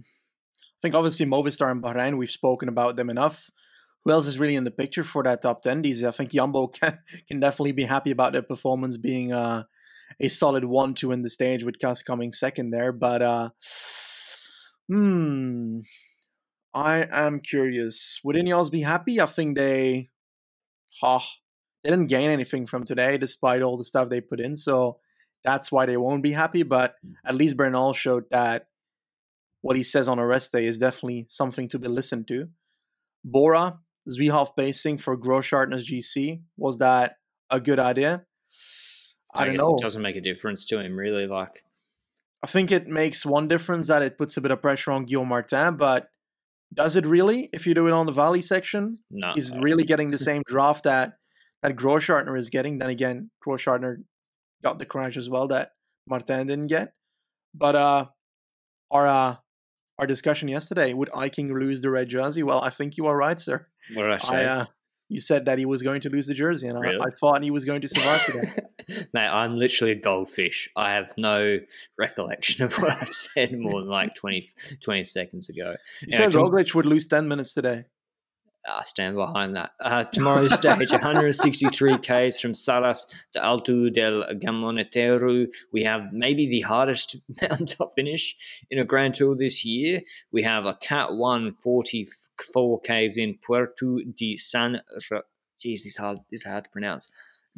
[0.60, 3.50] I think obviously Movistar and Bahrain, we've spoken about them enough.
[4.04, 5.82] Who else is really in the picture for that top 10?
[5.82, 9.64] These, I think Jumbo can, can definitely be happy about their performance being uh,
[10.20, 12.92] a solid 1 2 in the stage with Kuss coming second there.
[12.92, 13.50] But, uh,
[14.90, 15.80] hmm.
[16.74, 18.20] I am curious.
[18.24, 19.22] Would Ineos be happy?
[19.22, 20.10] I think they,
[21.02, 21.20] huh,
[21.84, 24.56] they didn't gain anything from today, despite all the stuff they put in.
[24.56, 25.00] So
[25.44, 26.64] that's why they won't be happy.
[26.64, 27.14] But mm.
[27.26, 28.68] at least Bernal showed that
[29.62, 32.50] what he says on a rest day is definitely something to be listened to.
[33.24, 36.42] Bora, Zwiehoff pacing for Großschartner's GC.
[36.58, 37.18] Was that
[37.50, 38.26] a good idea?
[39.34, 39.76] I, I don't know.
[39.76, 41.28] It doesn't make a difference to him, really.
[41.28, 41.64] Like,
[42.44, 45.30] I think it makes one difference that it puts a bit of pressure on Guillaume
[45.30, 46.10] Martin, but
[46.74, 49.00] does it really if you do it on the Valley section?
[49.12, 49.34] No.
[49.36, 51.14] He's really getting the same draft that
[51.62, 52.80] that Grossschartner is getting.
[52.80, 53.98] Then again, Grossschartner
[54.64, 55.72] got the crunch as well that
[56.08, 56.94] Martin didn't get.
[57.54, 58.06] But uh
[58.92, 59.36] our uh
[60.00, 62.44] our discussion yesterday, would Eiking lose the red jersey?
[62.44, 63.68] Well, I think you are right, sir.
[63.94, 64.46] What did I say?
[64.46, 64.66] I, uh,
[65.10, 66.98] you said that he was going to lose the jersey, and Really?
[67.00, 68.50] I, I thought he was going to survive today.
[69.14, 70.70] Mate, I'm literally a goldfish.
[70.76, 71.60] I have no
[71.98, 74.46] recollection of what I've said more than like 20,
[74.82, 75.76] 20 seconds ago.
[76.02, 77.86] You Yeah, said Tom- Roglic would lose 10 minutes today.
[78.68, 79.72] I stand behind that.
[79.80, 85.54] Uh, tomorrow's stage, 163 Ks from Salas to Alto del Gamoniteiru.
[85.74, 88.36] We have maybe the hardest mountain finish
[88.72, 90.02] in a Grand Tour this year.
[90.32, 94.82] We have a Cat 1 44 Ks in Puerto de San...
[95.60, 97.12] Jeez, this is hard, this is hard to pronounce.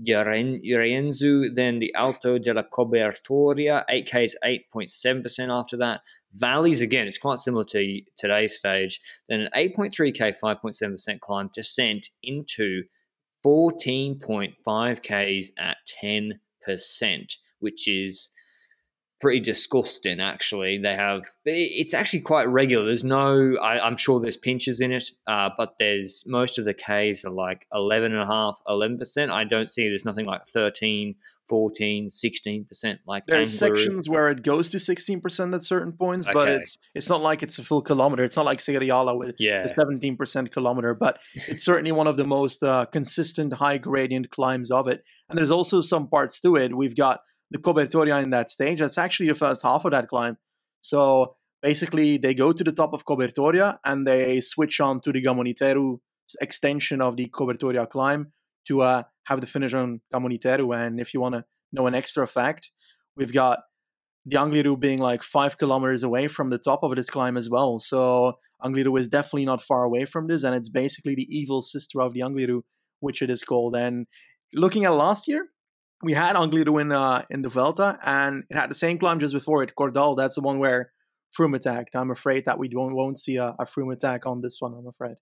[0.03, 6.01] Llorenzu, then the Alto della Cobertoria, 8Ks, 8.7% after that.
[6.33, 8.99] Valleys, again, it's quite similar to today's stage.
[9.29, 12.83] Then an 8.3K, 5.7% climb, descent into
[13.45, 18.31] 14.5 Ks at 10%, which is
[19.25, 20.77] pretty disgusting, actually.
[20.77, 22.85] They have, it's actually quite regular.
[22.85, 26.75] There's no, I, I'm sure there's pinches in it, uh, but there's most of the
[26.75, 29.31] Ks are like 11.5, 11%.
[29.31, 31.15] I don't see there's nothing like 13,
[31.47, 33.77] 14, 16% like There's Kangaroo.
[33.77, 37.59] sections where it goes to 16% at certain points, but it's it's not like it's
[37.59, 38.23] a full kilometer.
[38.23, 39.63] It's not like Sega di Ala with Yeah.
[39.63, 44.71] the 17% kilometer, but it's certainly one of the most uh, consistent high gradient climbs
[44.71, 45.03] of it.
[45.29, 46.75] And there's also some parts to it.
[46.75, 47.19] We've got
[47.51, 48.79] the Cobertoria in that stage.
[48.79, 50.37] That's actually the first half of that climb.
[50.81, 55.21] So basically, they go to the top of Cobertoria and they switch on to the
[55.21, 55.99] Gamoniteiru
[56.41, 58.31] extension of the Cobertoria climb
[58.67, 60.75] to uh, have the finish on Gamoniteiru.
[60.75, 62.71] And if you want to know an extra fact,
[63.15, 63.59] we've got
[64.25, 67.79] the Angliru being like five kilometers away from the top of this climb as well.
[67.79, 72.01] So Angliru is definitely not far away from this, and it's basically the evil sister
[72.01, 72.61] of the Angliru,
[73.01, 73.75] which it is called.
[73.75, 74.07] And
[74.53, 75.49] looking at last year,
[76.05, 79.33] we had Angliru in uh, in the Vuelta, and it had the same climb just
[79.33, 80.15] before it, Cordal.
[80.15, 80.91] That's the one where
[81.37, 81.95] Froome attacked.
[81.95, 84.73] I'm afraid that we won't, won't see a, a Froome attack on this one.
[84.73, 85.15] I'm afraid.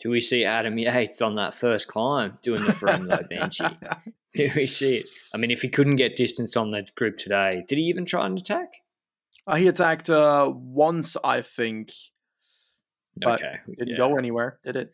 [0.00, 3.74] Do we see Adam Yates on that first climb doing the frame low Benji?
[4.34, 5.08] Do we see it?
[5.32, 8.26] I mean, if he couldn't get distance on the group today, did he even try
[8.26, 8.68] and attack?
[9.46, 11.92] Uh, he attacked uh, once, I think.
[13.16, 13.58] But okay.
[13.68, 13.96] Didn't yeah.
[13.96, 14.92] go anywhere, did it?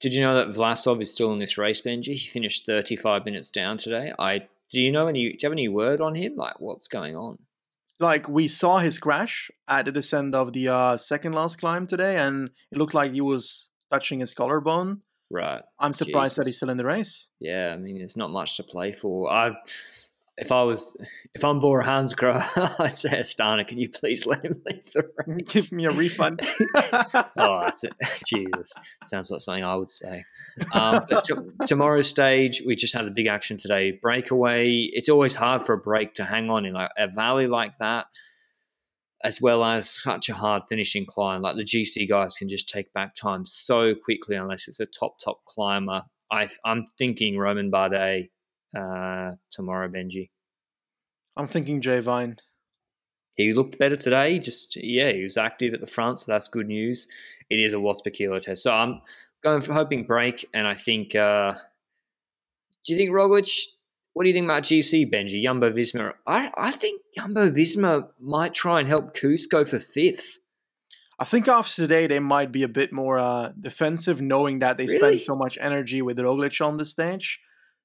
[0.00, 2.14] Did you know that Vlasov is still in this race, Benji?
[2.14, 4.12] He finished 35 minutes down today.
[4.18, 5.30] I do you know any?
[5.30, 6.36] Do you have any word on him?
[6.36, 7.38] Like, what's going on?
[8.00, 12.16] like we saw his crash at the descent of the uh, second last climb today,
[12.16, 15.02] and it looked like he was touching his collarbone.
[15.30, 15.62] Right.
[15.78, 17.30] I'm surprised that he's still in the race.
[17.38, 17.72] Yeah.
[17.74, 19.30] I mean, there's not much to play for.
[19.30, 19.50] I,
[20.38, 20.96] if I was,
[21.34, 25.52] if I'm Bora Hansgrohe, I'd say, Astana, can you please let him leave the race?
[25.52, 26.40] Give me a refund.
[27.36, 27.92] oh, that's it.
[28.24, 28.72] Jesus,
[29.04, 30.24] sounds like something I would say.
[30.72, 31.34] Um, t-
[31.66, 33.98] tomorrow's stage, we just had a big action today.
[34.00, 34.88] Breakaway.
[34.92, 38.06] It's always hard for a break to hang on in like a valley like that,
[39.24, 41.42] as well as such a hard finishing climb.
[41.42, 45.18] Like the GC guys can just take back time so quickly unless it's a top
[45.18, 46.04] top climber.
[46.30, 48.28] I, I'm thinking Romain Bardet
[48.76, 50.30] uh, tomorrow, Benji.
[51.36, 52.36] I'm thinking Jay Vine.
[53.36, 54.38] He looked better today.
[54.40, 57.06] Just yeah, he was active at the front, so that's good news.
[57.48, 59.00] It is a watts per kilo test, so I'm
[59.44, 61.14] going for hoping break, and I think.
[61.14, 61.52] Uh,
[62.84, 63.50] do you think Roglic?
[64.14, 66.12] What do you think about GC Benji Jumbo Visma?
[66.26, 70.38] I I think Jumbo Visma might try and help Kuss go for fifth.
[71.20, 74.86] I think after today they might be a bit more uh, defensive, knowing that they
[74.86, 74.98] Really?
[74.98, 77.40] spend so much energy with Roglic on the stage.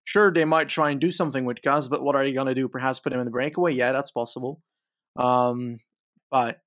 [0.06, 2.68] Sure, they might try and do something with Gaz, but what are you gonna do?
[2.68, 3.74] Perhaps put him in the breakaway?
[3.74, 4.62] Yeah, that's possible.
[5.16, 5.80] Um,
[6.30, 6.60] but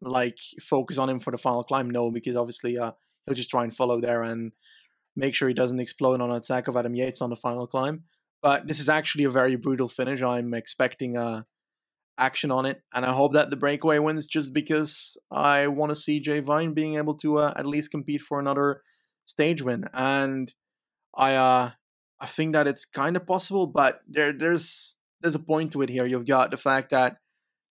[0.00, 1.90] like focus on him for the final climb?
[1.90, 2.92] No, because obviously uh,
[3.24, 4.52] he'll just try and follow there and
[5.16, 8.04] make sure he doesn't explode on an attack of Adam Yates on the final climb.
[8.42, 10.22] But this is actually a very brutal finish.
[10.22, 11.42] I'm expecting uh,
[12.18, 15.96] action on it, and I hope that the breakaway wins just because I want to
[15.96, 18.82] see Jay Vine being able to uh, at least compete for another
[19.24, 19.86] stage win.
[19.92, 20.52] And
[21.16, 21.70] I uh,
[22.20, 25.88] I think that it's kind of possible, but there there's there's a point to it
[25.88, 26.06] here.
[26.06, 27.16] You've got the fact that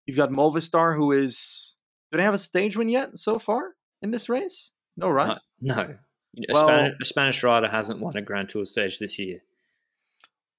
[0.05, 1.77] you've got Movistar, who is
[2.11, 4.71] do they have a stage win yet so far in this race?
[4.97, 5.37] No, right?
[5.61, 5.81] No, no.
[5.81, 9.39] A, Well- Spanish, a Spanish rider hasn't won a Grand Tour stage this year.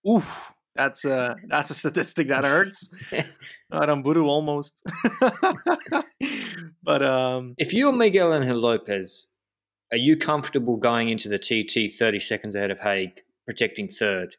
[0.09, 2.92] Oof, that's a that's a statistic that hurts.
[3.72, 4.83] Aramburu almost.
[6.83, 9.29] but um, If you're Miguel Angel Lopez,
[9.92, 14.37] are you comfortable going into the TT 30 seconds ahead of Haig, protecting third?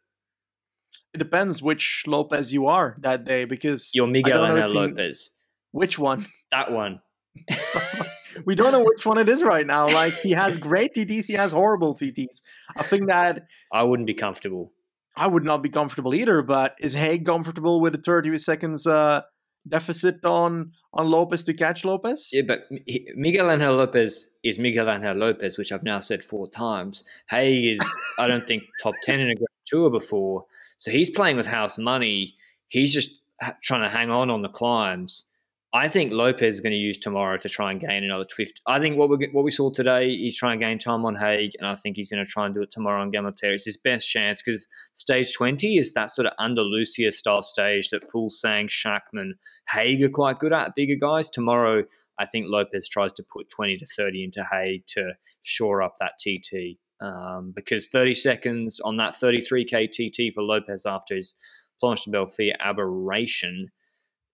[1.13, 5.31] it depends which Lopez you are that day because You're Miguel Angel you- Lopez.
[5.71, 6.25] Which one?
[6.51, 7.01] That one.
[8.45, 9.89] we don't know which one it is right now.
[9.89, 12.41] Like he has great TTs, he has horrible TTs.
[12.77, 14.71] I think that I wouldn't be comfortable.
[15.17, 16.41] I would not be comfortable either.
[16.41, 19.23] But is Haig comfortable with the 30 seconds uh,
[19.69, 22.29] deficit on on Lopez to catch Lopez?
[22.33, 22.67] Yeah, but
[23.15, 27.03] Miguel Angel Lopez is Miguel Angel Lopez, which I've now said four times.
[27.29, 30.45] Haig is, I don't think, top 10 in a Grand Tour before.
[30.77, 32.35] So he's playing with house money.
[32.67, 33.21] He's just
[33.61, 35.25] trying to hang on on the climbs.
[35.73, 38.61] I think Lopez is going to use tomorrow to try and gain another 50.
[38.65, 41.51] I think what we what we saw today, he's trying to gain time on Haig,
[41.59, 43.53] and I think he's going to try and do it tomorrow on Gamalter.
[43.53, 48.03] It's his best chance because stage 20 is that sort of Andalusia style stage that
[48.03, 49.31] Full Sang, Schachmann,
[49.69, 51.29] Haig are quite good at, bigger guys.
[51.29, 51.83] Tomorrow,
[52.17, 56.13] I think Lopez tries to put 20 to 30 into Haig to shore up that
[56.19, 56.79] TT.
[56.99, 61.35] Um, because 30 seconds on that 33k TT for Lopez after his
[61.83, 63.69] Planche des Belles Filles aberration,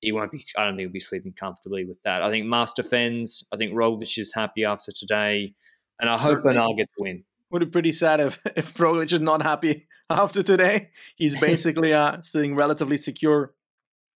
[0.03, 2.21] he won't be, I don't think he'll be sleeping comfortably with that.
[2.21, 3.47] I think Master defends.
[3.53, 5.53] I think Roglic is happy after today.
[5.99, 6.43] And I hope.
[6.43, 7.23] Bernal gets a win.
[7.51, 10.89] Would be pretty sad if if Roglic is not happy after today.
[11.15, 13.53] He's basically uh, sitting relatively secure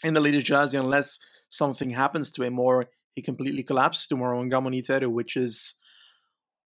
[0.02, 1.18] in the leader jersey unless
[1.48, 5.74] something happens to him or he completely collapses tomorrow on Gamoniteiru, which is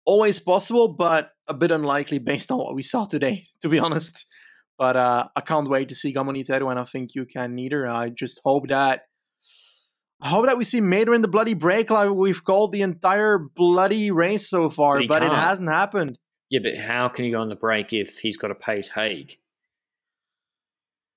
[0.06, 4.26] always possible, but a bit unlikely based on what we saw today, to be honest.
[4.80, 7.86] But uh, I can't wait to see Gamoniteiru, and I think you can neither.
[7.86, 9.04] I just hope that
[10.22, 13.38] I hope that we see Mader in the bloody break like we've called the entire
[13.38, 16.18] bloody race so far, But but it hasn't happened.
[16.50, 19.38] Yeah, but how can he go on the break if he's got to pace Haig?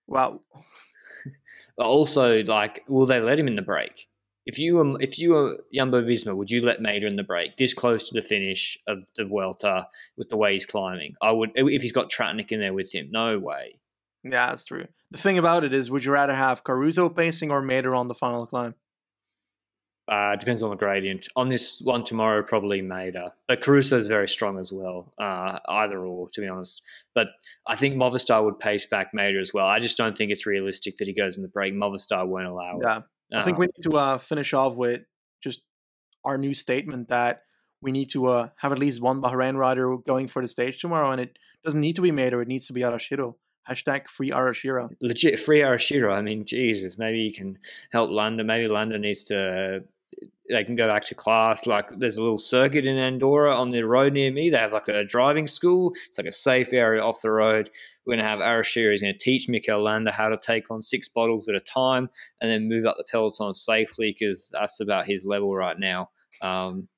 [0.07, 0.44] Well,
[1.79, 4.09] also, like, will they let him in the break?
[4.44, 7.57] If you were if you were Jumbo Visma, would you let Mader in the break
[7.57, 11.14] this close to the finish of the Vuelta with the way he's climbing?
[11.22, 13.09] I would if he's got Tratnik in there with him.
[13.11, 13.78] No way.
[14.24, 14.87] yeah, that's true.
[15.11, 18.14] The thing about it is, would you rather have Caruso pacing or Mader on the
[18.14, 18.74] final climb?
[20.09, 21.28] Uh, depends on the gradient.
[21.37, 25.12] On this one tomorrow, probably Mader, but Caruso is very strong as well.
[25.16, 26.83] Uh, either or, to be honest.
[27.14, 27.28] But
[27.68, 29.66] I think Movistar would pace back Mader as well.
[29.66, 31.72] I just don't think it's realistic that he goes in the break.
[31.72, 32.85] Movistar won't allow it.
[32.85, 33.00] Yeah,
[33.33, 35.03] I think Uh, we need to uh, finish off with
[35.42, 35.62] just
[36.25, 37.42] our new statement that
[37.81, 41.11] we need to uh, have at least one Bahrain rider going for the stage tomorrow,
[41.11, 43.35] and it doesn't need to be Mader; it needs to be Arashiro.
[43.68, 44.90] Hashtag free Arashiro.
[45.01, 46.12] legit free Arashiro.
[46.12, 47.59] I mean, Jesus, maybe you can
[47.92, 48.45] help Landa.
[48.45, 49.85] Maybe Landa needs to.
[50.48, 51.66] They can go back to class.
[51.66, 54.50] Like, there's a little circuit in Andorra on the road near me.
[54.50, 55.92] They have like a driving school.
[56.06, 57.70] It's like a safe area off the road.
[58.04, 58.90] We're going to have Arashiro.
[58.90, 62.11] He's going to teach Mikel Landa how to take on six bottles at a time
[62.40, 66.11] and then move up the peloton safely because that's about his level right now.
[66.42, 66.88] Um,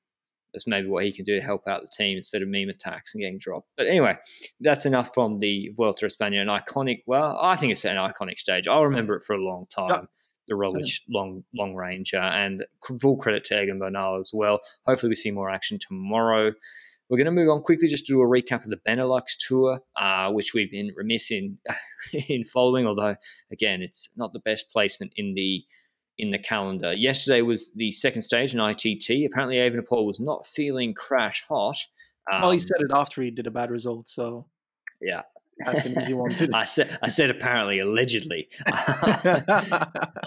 [0.55, 3.13] that's maybe what he can do to help out the team instead of meme attacks
[3.13, 3.67] and getting dropped.
[3.75, 4.15] But anyway,
[4.61, 6.41] that's enough from the Vuelta a España.
[6.41, 8.65] An iconic, well, I think it's an iconic stage.
[8.67, 10.07] I'll remember it for a long time.
[10.47, 12.65] The Roglic long long ranger and
[13.01, 14.59] full credit to Egan Bernal as well.
[14.85, 16.51] Hopefully, we see more action tomorrow.
[17.09, 19.79] We're going to move on quickly just to do a recap of the Benelux tour,
[19.95, 21.57] uh, which we've been remiss in
[22.29, 22.85] in following.
[22.87, 23.15] Although,
[23.51, 25.63] again, it's not the best placement in the
[26.17, 26.93] in the calendar.
[26.93, 29.25] Yesterday was the second stage in ITT.
[29.25, 31.77] Apparently, Evenepoel was not feeling crash hot.
[32.31, 34.47] Um, well, he said it after he did a bad result, so
[35.01, 35.21] Yeah.
[35.63, 36.31] That's an easy one.
[36.53, 38.49] I said, I said apparently, allegedly.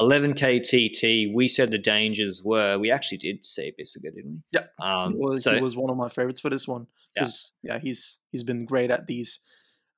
[0.00, 1.34] 11k TT.
[1.34, 2.78] We said the dangers were.
[2.78, 4.42] We actually did say Bissegger, didn't we?
[4.52, 4.66] Yeah.
[4.80, 6.86] Um, he, was, so he was one of my favorites for this one.
[7.16, 7.26] Yeah.
[7.62, 9.40] yeah, he's he's been great at these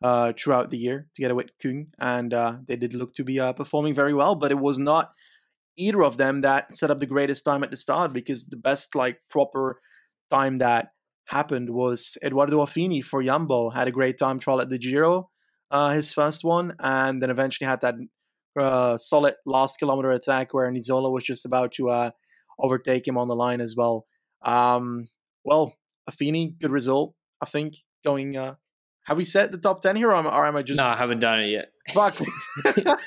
[0.03, 3.53] uh, throughout the year together with Kung, and uh, they did look to be uh,
[3.53, 4.35] performing very well.
[4.35, 5.13] But it was not
[5.77, 8.95] either of them that set up the greatest time at the start because the best
[8.95, 9.81] like proper
[10.31, 10.93] time that
[11.31, 13.71] happened was Eduardo Affini for Jumbo.
[13.71, 15.31] Had a great time trial at the Giro,
[15.71, 17.95] uh, his first one, and then eventually had that
[18.59, 22.11] uh, solid last kilometer attack where Nizzolo was just about to uh,
[22.59, 24.07] overtake him on the line as well.
[24.43, 25.09] Um,
[25.45, 25.75] well,
[26.11, 27.77] Affini, good result, I think.
[28.05, 28.55] Going, uh,
[29.05, 30.97] have we set the top ten here, or am, or am I just no, I
[30.97, 31.73] haven't done it yet.
[31.93, 32.19] fuck?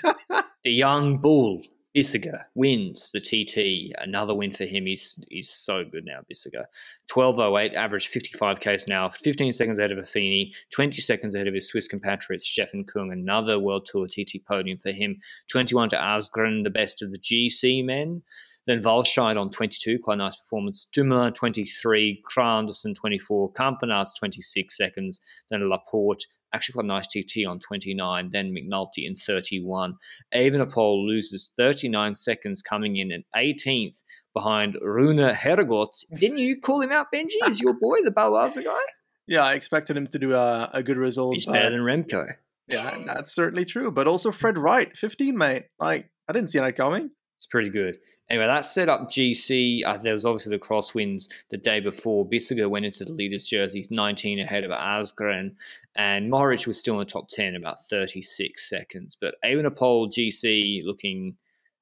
[0.64, 1.62] The young bull
[1.96, 3.94] Bissegger wins the TT.
[4.02, 4.86] Another win for him.
[4.86, 6.22] He's he's so good now.
[6.32, 6.66] Bissegger,
[7.08, 11.36] twelve oh eight, average fifty five k's now, fifteen seconds ahead of Affini, twenty seconds
[11.36, 13.12] ahead of his Swiss compatriots Steffen Kung.
[13.12, 15.20] Another World Tour TT podium for him.
[15.50, 18.24] Twenty one to Asgreen, the best of the GC men.
[18.66, 20.86] Then Walscheid on 22, quite nice performance.
[20.86, 25.20] Dumoulin 23, Kragh Andersen 24, Campenaerts 26 seconds.
[25.50, 28.30] Then Laporte, actually quite a nice TT on 29.
[28.32, 29.96] Then McNulty in 31.
[30.34, 36.06] Evenepoel loses 39 seconds, coming in at 18th behind Rune Herregodts.
[36.20, 37.48] Didn't you call him out, Benji?
[37.48, 38.80] Is your boy the Balwaza guy?
[39.28, 41.36] yeah, I expected him to do a, a good result.
[41.36, 42.34] He's but- better than Remco.
[42.70, 43.92] Yeah, that's certainly true.
[43.92, 45.64] But also Fred Wright, 15, mate.
[45.80, 47.12] Like, I didn't see that coming.
[47.36, 48.00] It's pretty good.
[48.30, 49.82] Anyway, that set up GC.
[49.86, 52.26] Uh, there was obviously the crosswinds the day before.
[52.26, 55.52] Bissegger went into the leader's jersey 19 ahead of Asgreen,
[55.96, 59.18] and Mohoric was still in the top 10, about 36 seconds.
[59.20, 61.36] But Evenepoel GC looking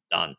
[0.09, 0.35] done.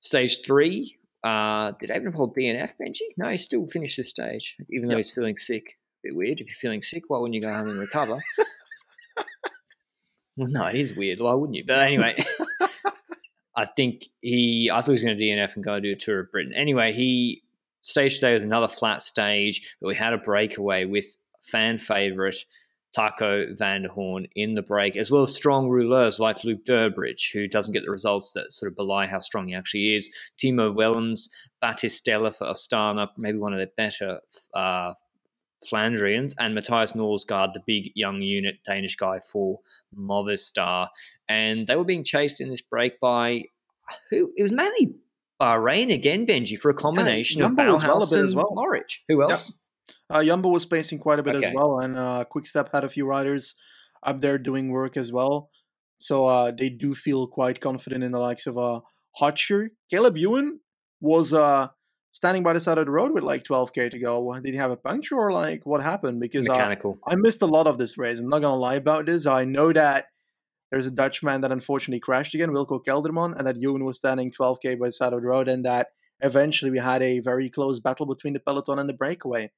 [0.00, 3.08] Stage three, uh, did Evenepoel DNF, Benji?
[3.16, 4.98] No, he still finished the stage, even though yep.
[4.98, 5.78] he's feeling sick.
[6.04, 6.40] A bit weird.
[6.40, 8.16] If you're feeling sick, why wouldn't you go home and recover?
[10.36, 11.20] well, no, it is weird.
[11.20, 11.64] Why wouldn't you?
[11.66, 12.22] But anyway.
[13.56, 15.96] I think he, I thought he was going to DNF and go and do a
[15.96, 16.52] tour of Britain.
[16.54, 17.42] Anyway, he
[17.82, 22.36] stage today was another flat stage, but we had a breakaway with fan favourite
[22.94, 27.32] Taco van der Hoorn in the break, as well as strong rouleurs like Luke Durbridge,
[27.32, 30.08] who doesn't get the results that sort of belie how strong he actually is.
[30.40, 31.28] Thimo Willems,
[31.62, 34.20] Battistella for Astana, maybe one of the better
[34.54, 34.92] uh,
[35.70, 39.60] Flandrians, and Mathias Norsgaard, the big young unit Danish guy for
[39.96, 40.88] Movistar.
[41.28, 43.44] And they were being chased in this break by
[44.10, 44.32] who?
[44.36, 44.94] It was mainly
[45.40, 48.52] Bahrain again, Benji, for a combination yeah, of Bauhaus well and well.
[48.56, 49.00] Mohoric.
[49.08, 49.50] Who else?
[49.50, 49.96] Yep.
[50.10, 51.46] Uh, Jumbo was spacing quite a bit okay.
[51.46, 53.54] as well, and uh, Quickstep had a few riders
[54.02, 55.50] up there doing work as well.
[55.98, 58.80] So uh, they do feel quite confident in the likes of uh,
[59.20, 59.70] Hotcher.
[59.90, 60.60] Caleb Ewan
[61.00, 61.68] was uh,
[62.14, 64.32] standing by the side of the road with like 12k to go.
[64.40, 66.20] Did he have a puncture or like what happened?
[66.20, 66.98] Because uh, mechanical.
[67.06, 68.18] I missed a lot of this race.
[68.18, 69.26] I'm not gonna lie about this.
[69.26, 70.06] I know that
[70.70, 74.78] there's a Dutchman that unfortunately crashed again, Wilco Kelderman, and that Ewan was standing 12k
[74.78, 75.88] by the side of the road, and that
[76.20, 79.50] eventually we had a very close battle between the peloton and the breakaway.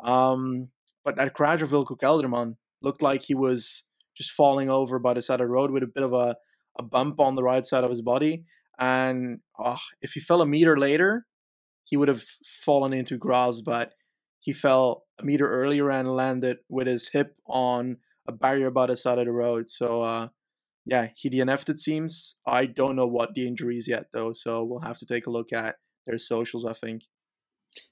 [0.00, 0.70] Um,
[1.04, 3.84] but that crash of Wilco Kelderman looked like he was
[4.16, 6.36] just falling over by the side of the road with a bit of a,
[6.78, 8.44] a bump on the right side of his body.
[8.78, 11.26] And oh, if he fell a meter later,
[11.88, 13.92] he would have fallen into grass, but
[14.40, 17.96] he fell a meter earlier and landed with his hip on
[18.28, 19.68] a barrier by the side of the road.
[19.68, 20.28] So, uh,
[20.84, 22.36] yeah, he DNF'd it seems.
[22.46, 25.30] I don't know what the injury is yet, though, so we'll have to take a
[25.30, 25.76] look at
[26.06, 27.04] their socials, I think.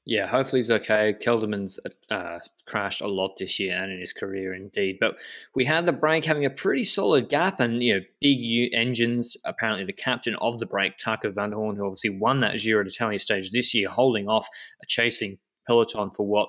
[0.05, 1.15] Yeah, hopefully he's okay.
[1.21, 1.79] Kelderman's
[2.11, 4.99] uh, crashed a lot this year and in his career, indeed.
[5.01, 5.21] But
[5.55, 9.37] we had the break having a pretty solid gap, and you know, big U- engines.
[9.45, 12.85] Apparently, the captain of the break, Taco van der Hoorn, who obviously won that Giro
[12.85, 14.49] d'Italia stage this year, holding off
[14.83, 16.49] a chasing peloton for what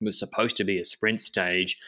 [0.00, 1.78] was supposed to be a sprint stage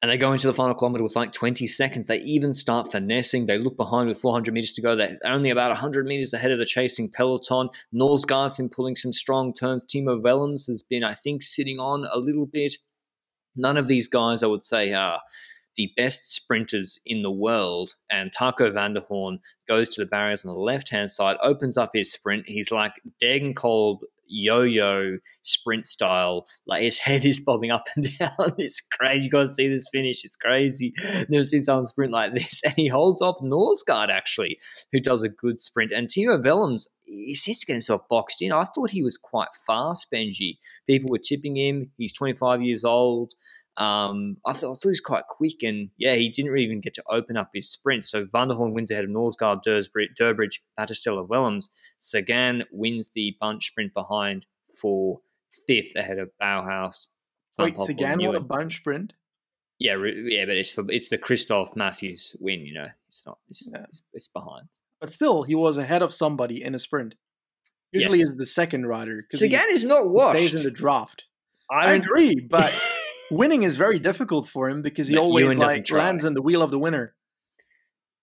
[0.00, 2.06] and they go into the final kilometer with like 20 seconds.
[2.06, 3.46] They even start finessing.
[3.46, 4.94] They look behind with 400 meters to go.
[4.94, 7.70] They're only about 100 meters ahead of the chasing peloton.
[7.92, 9.84] Norsgaard's been pulling some strong turns.
[9.84, 12.74] Thimo Willems has been, I think, sitting on a little bit.
[13.56, 15.20] None of these guys, I would say, are
[15.76, 17.90] the best sprinters in the world.
[18.08, 21.76] And Taco van der Hoorn goes to the barriers on the left hand side, opens
[21.76, 22.48] up his sprint.
[22.48, 26.46] He's like Degenkolb yo-yo sprint style.
[26.66, 28.30] Like his head is bobbing up and down.
[28.58, 29.24] It's crazy.
[29.24, 30.24] You got to see this finish.
[30.24, 30.92] It's crazy.
[31.28, 32.62] Never seen someone sprint like this.
[32.64, 34.58] And he holds off Norsgaard actually,
[34.92, 35.92] who does a good sprint.
[35.92, 38.52] And Thimo Willems, he seems to get himself boxed in.
[38.52, 40.58] I thought he was quite fast, Benji.
[40.86, 41.90] People were tipping him.
[41.96, 43.32] He's 25 years old.
[43.78, 46.80] Um, I, thought, I thought he was quite quick, and yeah, he didn't really even
[46.80, 48.04] get to open up his sprint.
[48.04, 51.70] So Van der Hoorn wins ahead of Norsgaard, Durbridge, Durbridge Battistella, Willems.
[51.98, 54.46] Sagan wins the bunch sprint behind
[54.80, 55.20] for
[55.66, 57.06] fifth ahead of Bauhaus.
[57.56, 59.12] Wait, Sagan won a bunch sprint?
[59.78, 62.66] Yeah, yeah, but it's for it's the Christoph Matthews win.
[62.66, 63.38] You know, it's not.
[63.48, 63.84] It's, yeah.
[63.84, 64.66] it's, it's, behind.
[65.00, 67.14] But still, he was ahead of somebody in a sprint.
[67.92, 68.30] Usually, yes.
[68.30, 69.22] is the second rider.
[69.30, 70.40] Sagan is not washed.
[70.40, 71.26] He stays in the draft.
[71.70, 72.74] I, I agree, but
[73.30, 76.70] winning is very difficult for him because he always like lands in the wheel of
[76.70, 77.14] the winner.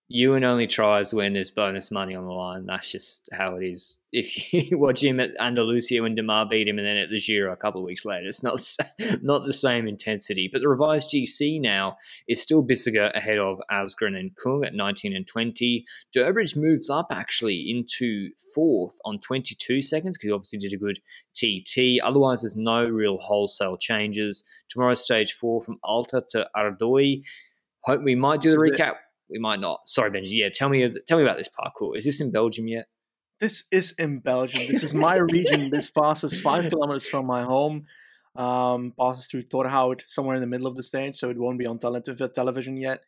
[0.08, 2.64] Ewan only tries when there's bonus money on the line.
[2.64, 4.00] That's just how it is.
[4.12, 7.52] If you watch him at Andalusia when Démare beat him, and then at the Giro
[7.52, 8.60] a couple of weeks later, it's not
[9.22, 10.48] not the same intensity.
[10.52, 11.96] But the revised GC now
[12.28, 15.84] is still Bissegger ahead of Asgreen and Kung at 19 and 20.
[16.14, 21.00] Durbridge moves up actually into fourth on 22 seconds because he obviously did a good
[21.34, 22.00] TT.
[22.00, 24.44] Otherwise, there's no real wholesale changes.
[24.68, 27.24] Tomorrow, stage four from Aalter to Ardooie.
[27.80, 28.94] Hope we might do the recap
[29.28, 29.80] we might not.
[29.86, 30.32] Sorry, Benji.
[30.32, 31.96] Yeah, tell me tell me about this parkour.
[31.96, 32.86] Is this in Belgium yet?
[33.40, 34.62] This is in Belgium.
[34.66, 35.70] This is my region.
[35.70, 37.86] This passes five kilometers from my home.
[38.34, 41.66] Um, passes through Torhout, somewhere in the middle of the stage, so it won't be
[41.66, 43.02] on tele- television yet.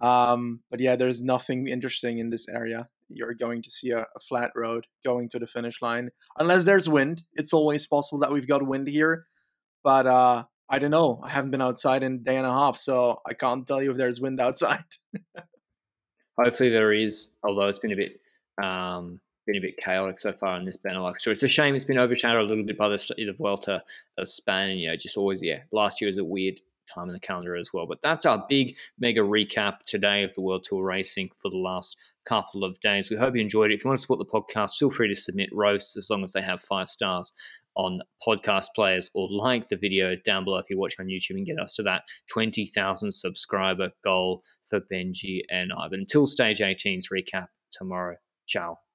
[0.00, 2.88] Um, but yeah, there's nothing interesting in this area.
[3.08, 6.88] You're going to see a, a, flat road going to the finish line, unless there's
[6.88, 7.22] wind.
[7.32, 9.26] It's always possible that we've got wind here,
[9.82, 11.20] but uh, I don't know.
[11.22, 13.92] I haven't been outside in a day and a half, so I can't tell you
[13.92, 14.84] if there's wind outside.
[16.38, 18.20] Hopefully there is, although it's been a bit
[18.62, 21.32] um, been a bit chaotic so far in this Benelux tour.
[21.32, 23.82] It's a shame it's been overshadowed a little bit by the, the Vuelta
[24.18, 24.78] of Spain.
[24.78, 25.60] You know, just always yeah.
[25.72, 26.60] Last year was a weird
[26.92, 27.86] time in the calendar as well.
[27.86, 31.96] But that's our big mega recap today of the World Tour racing for the last
[32.26, 33.10] couple of days.
[33.10, 33.74] We hope you enjoyed it.
[33.74, 36.32] If you want to support the podcast, feel free to submit roasts as long as
[36.32, 37.32] they have five stars
[37.76, 41.46] on podcast players or like the video down below if you watch on YouTube and
[41.46, 45.88] get us to that 20,000 subscriber goal for Benji and I.
[45.88, 48.16] But until stage 18's recap tomorrow,
[48.46, 48.86] ciao.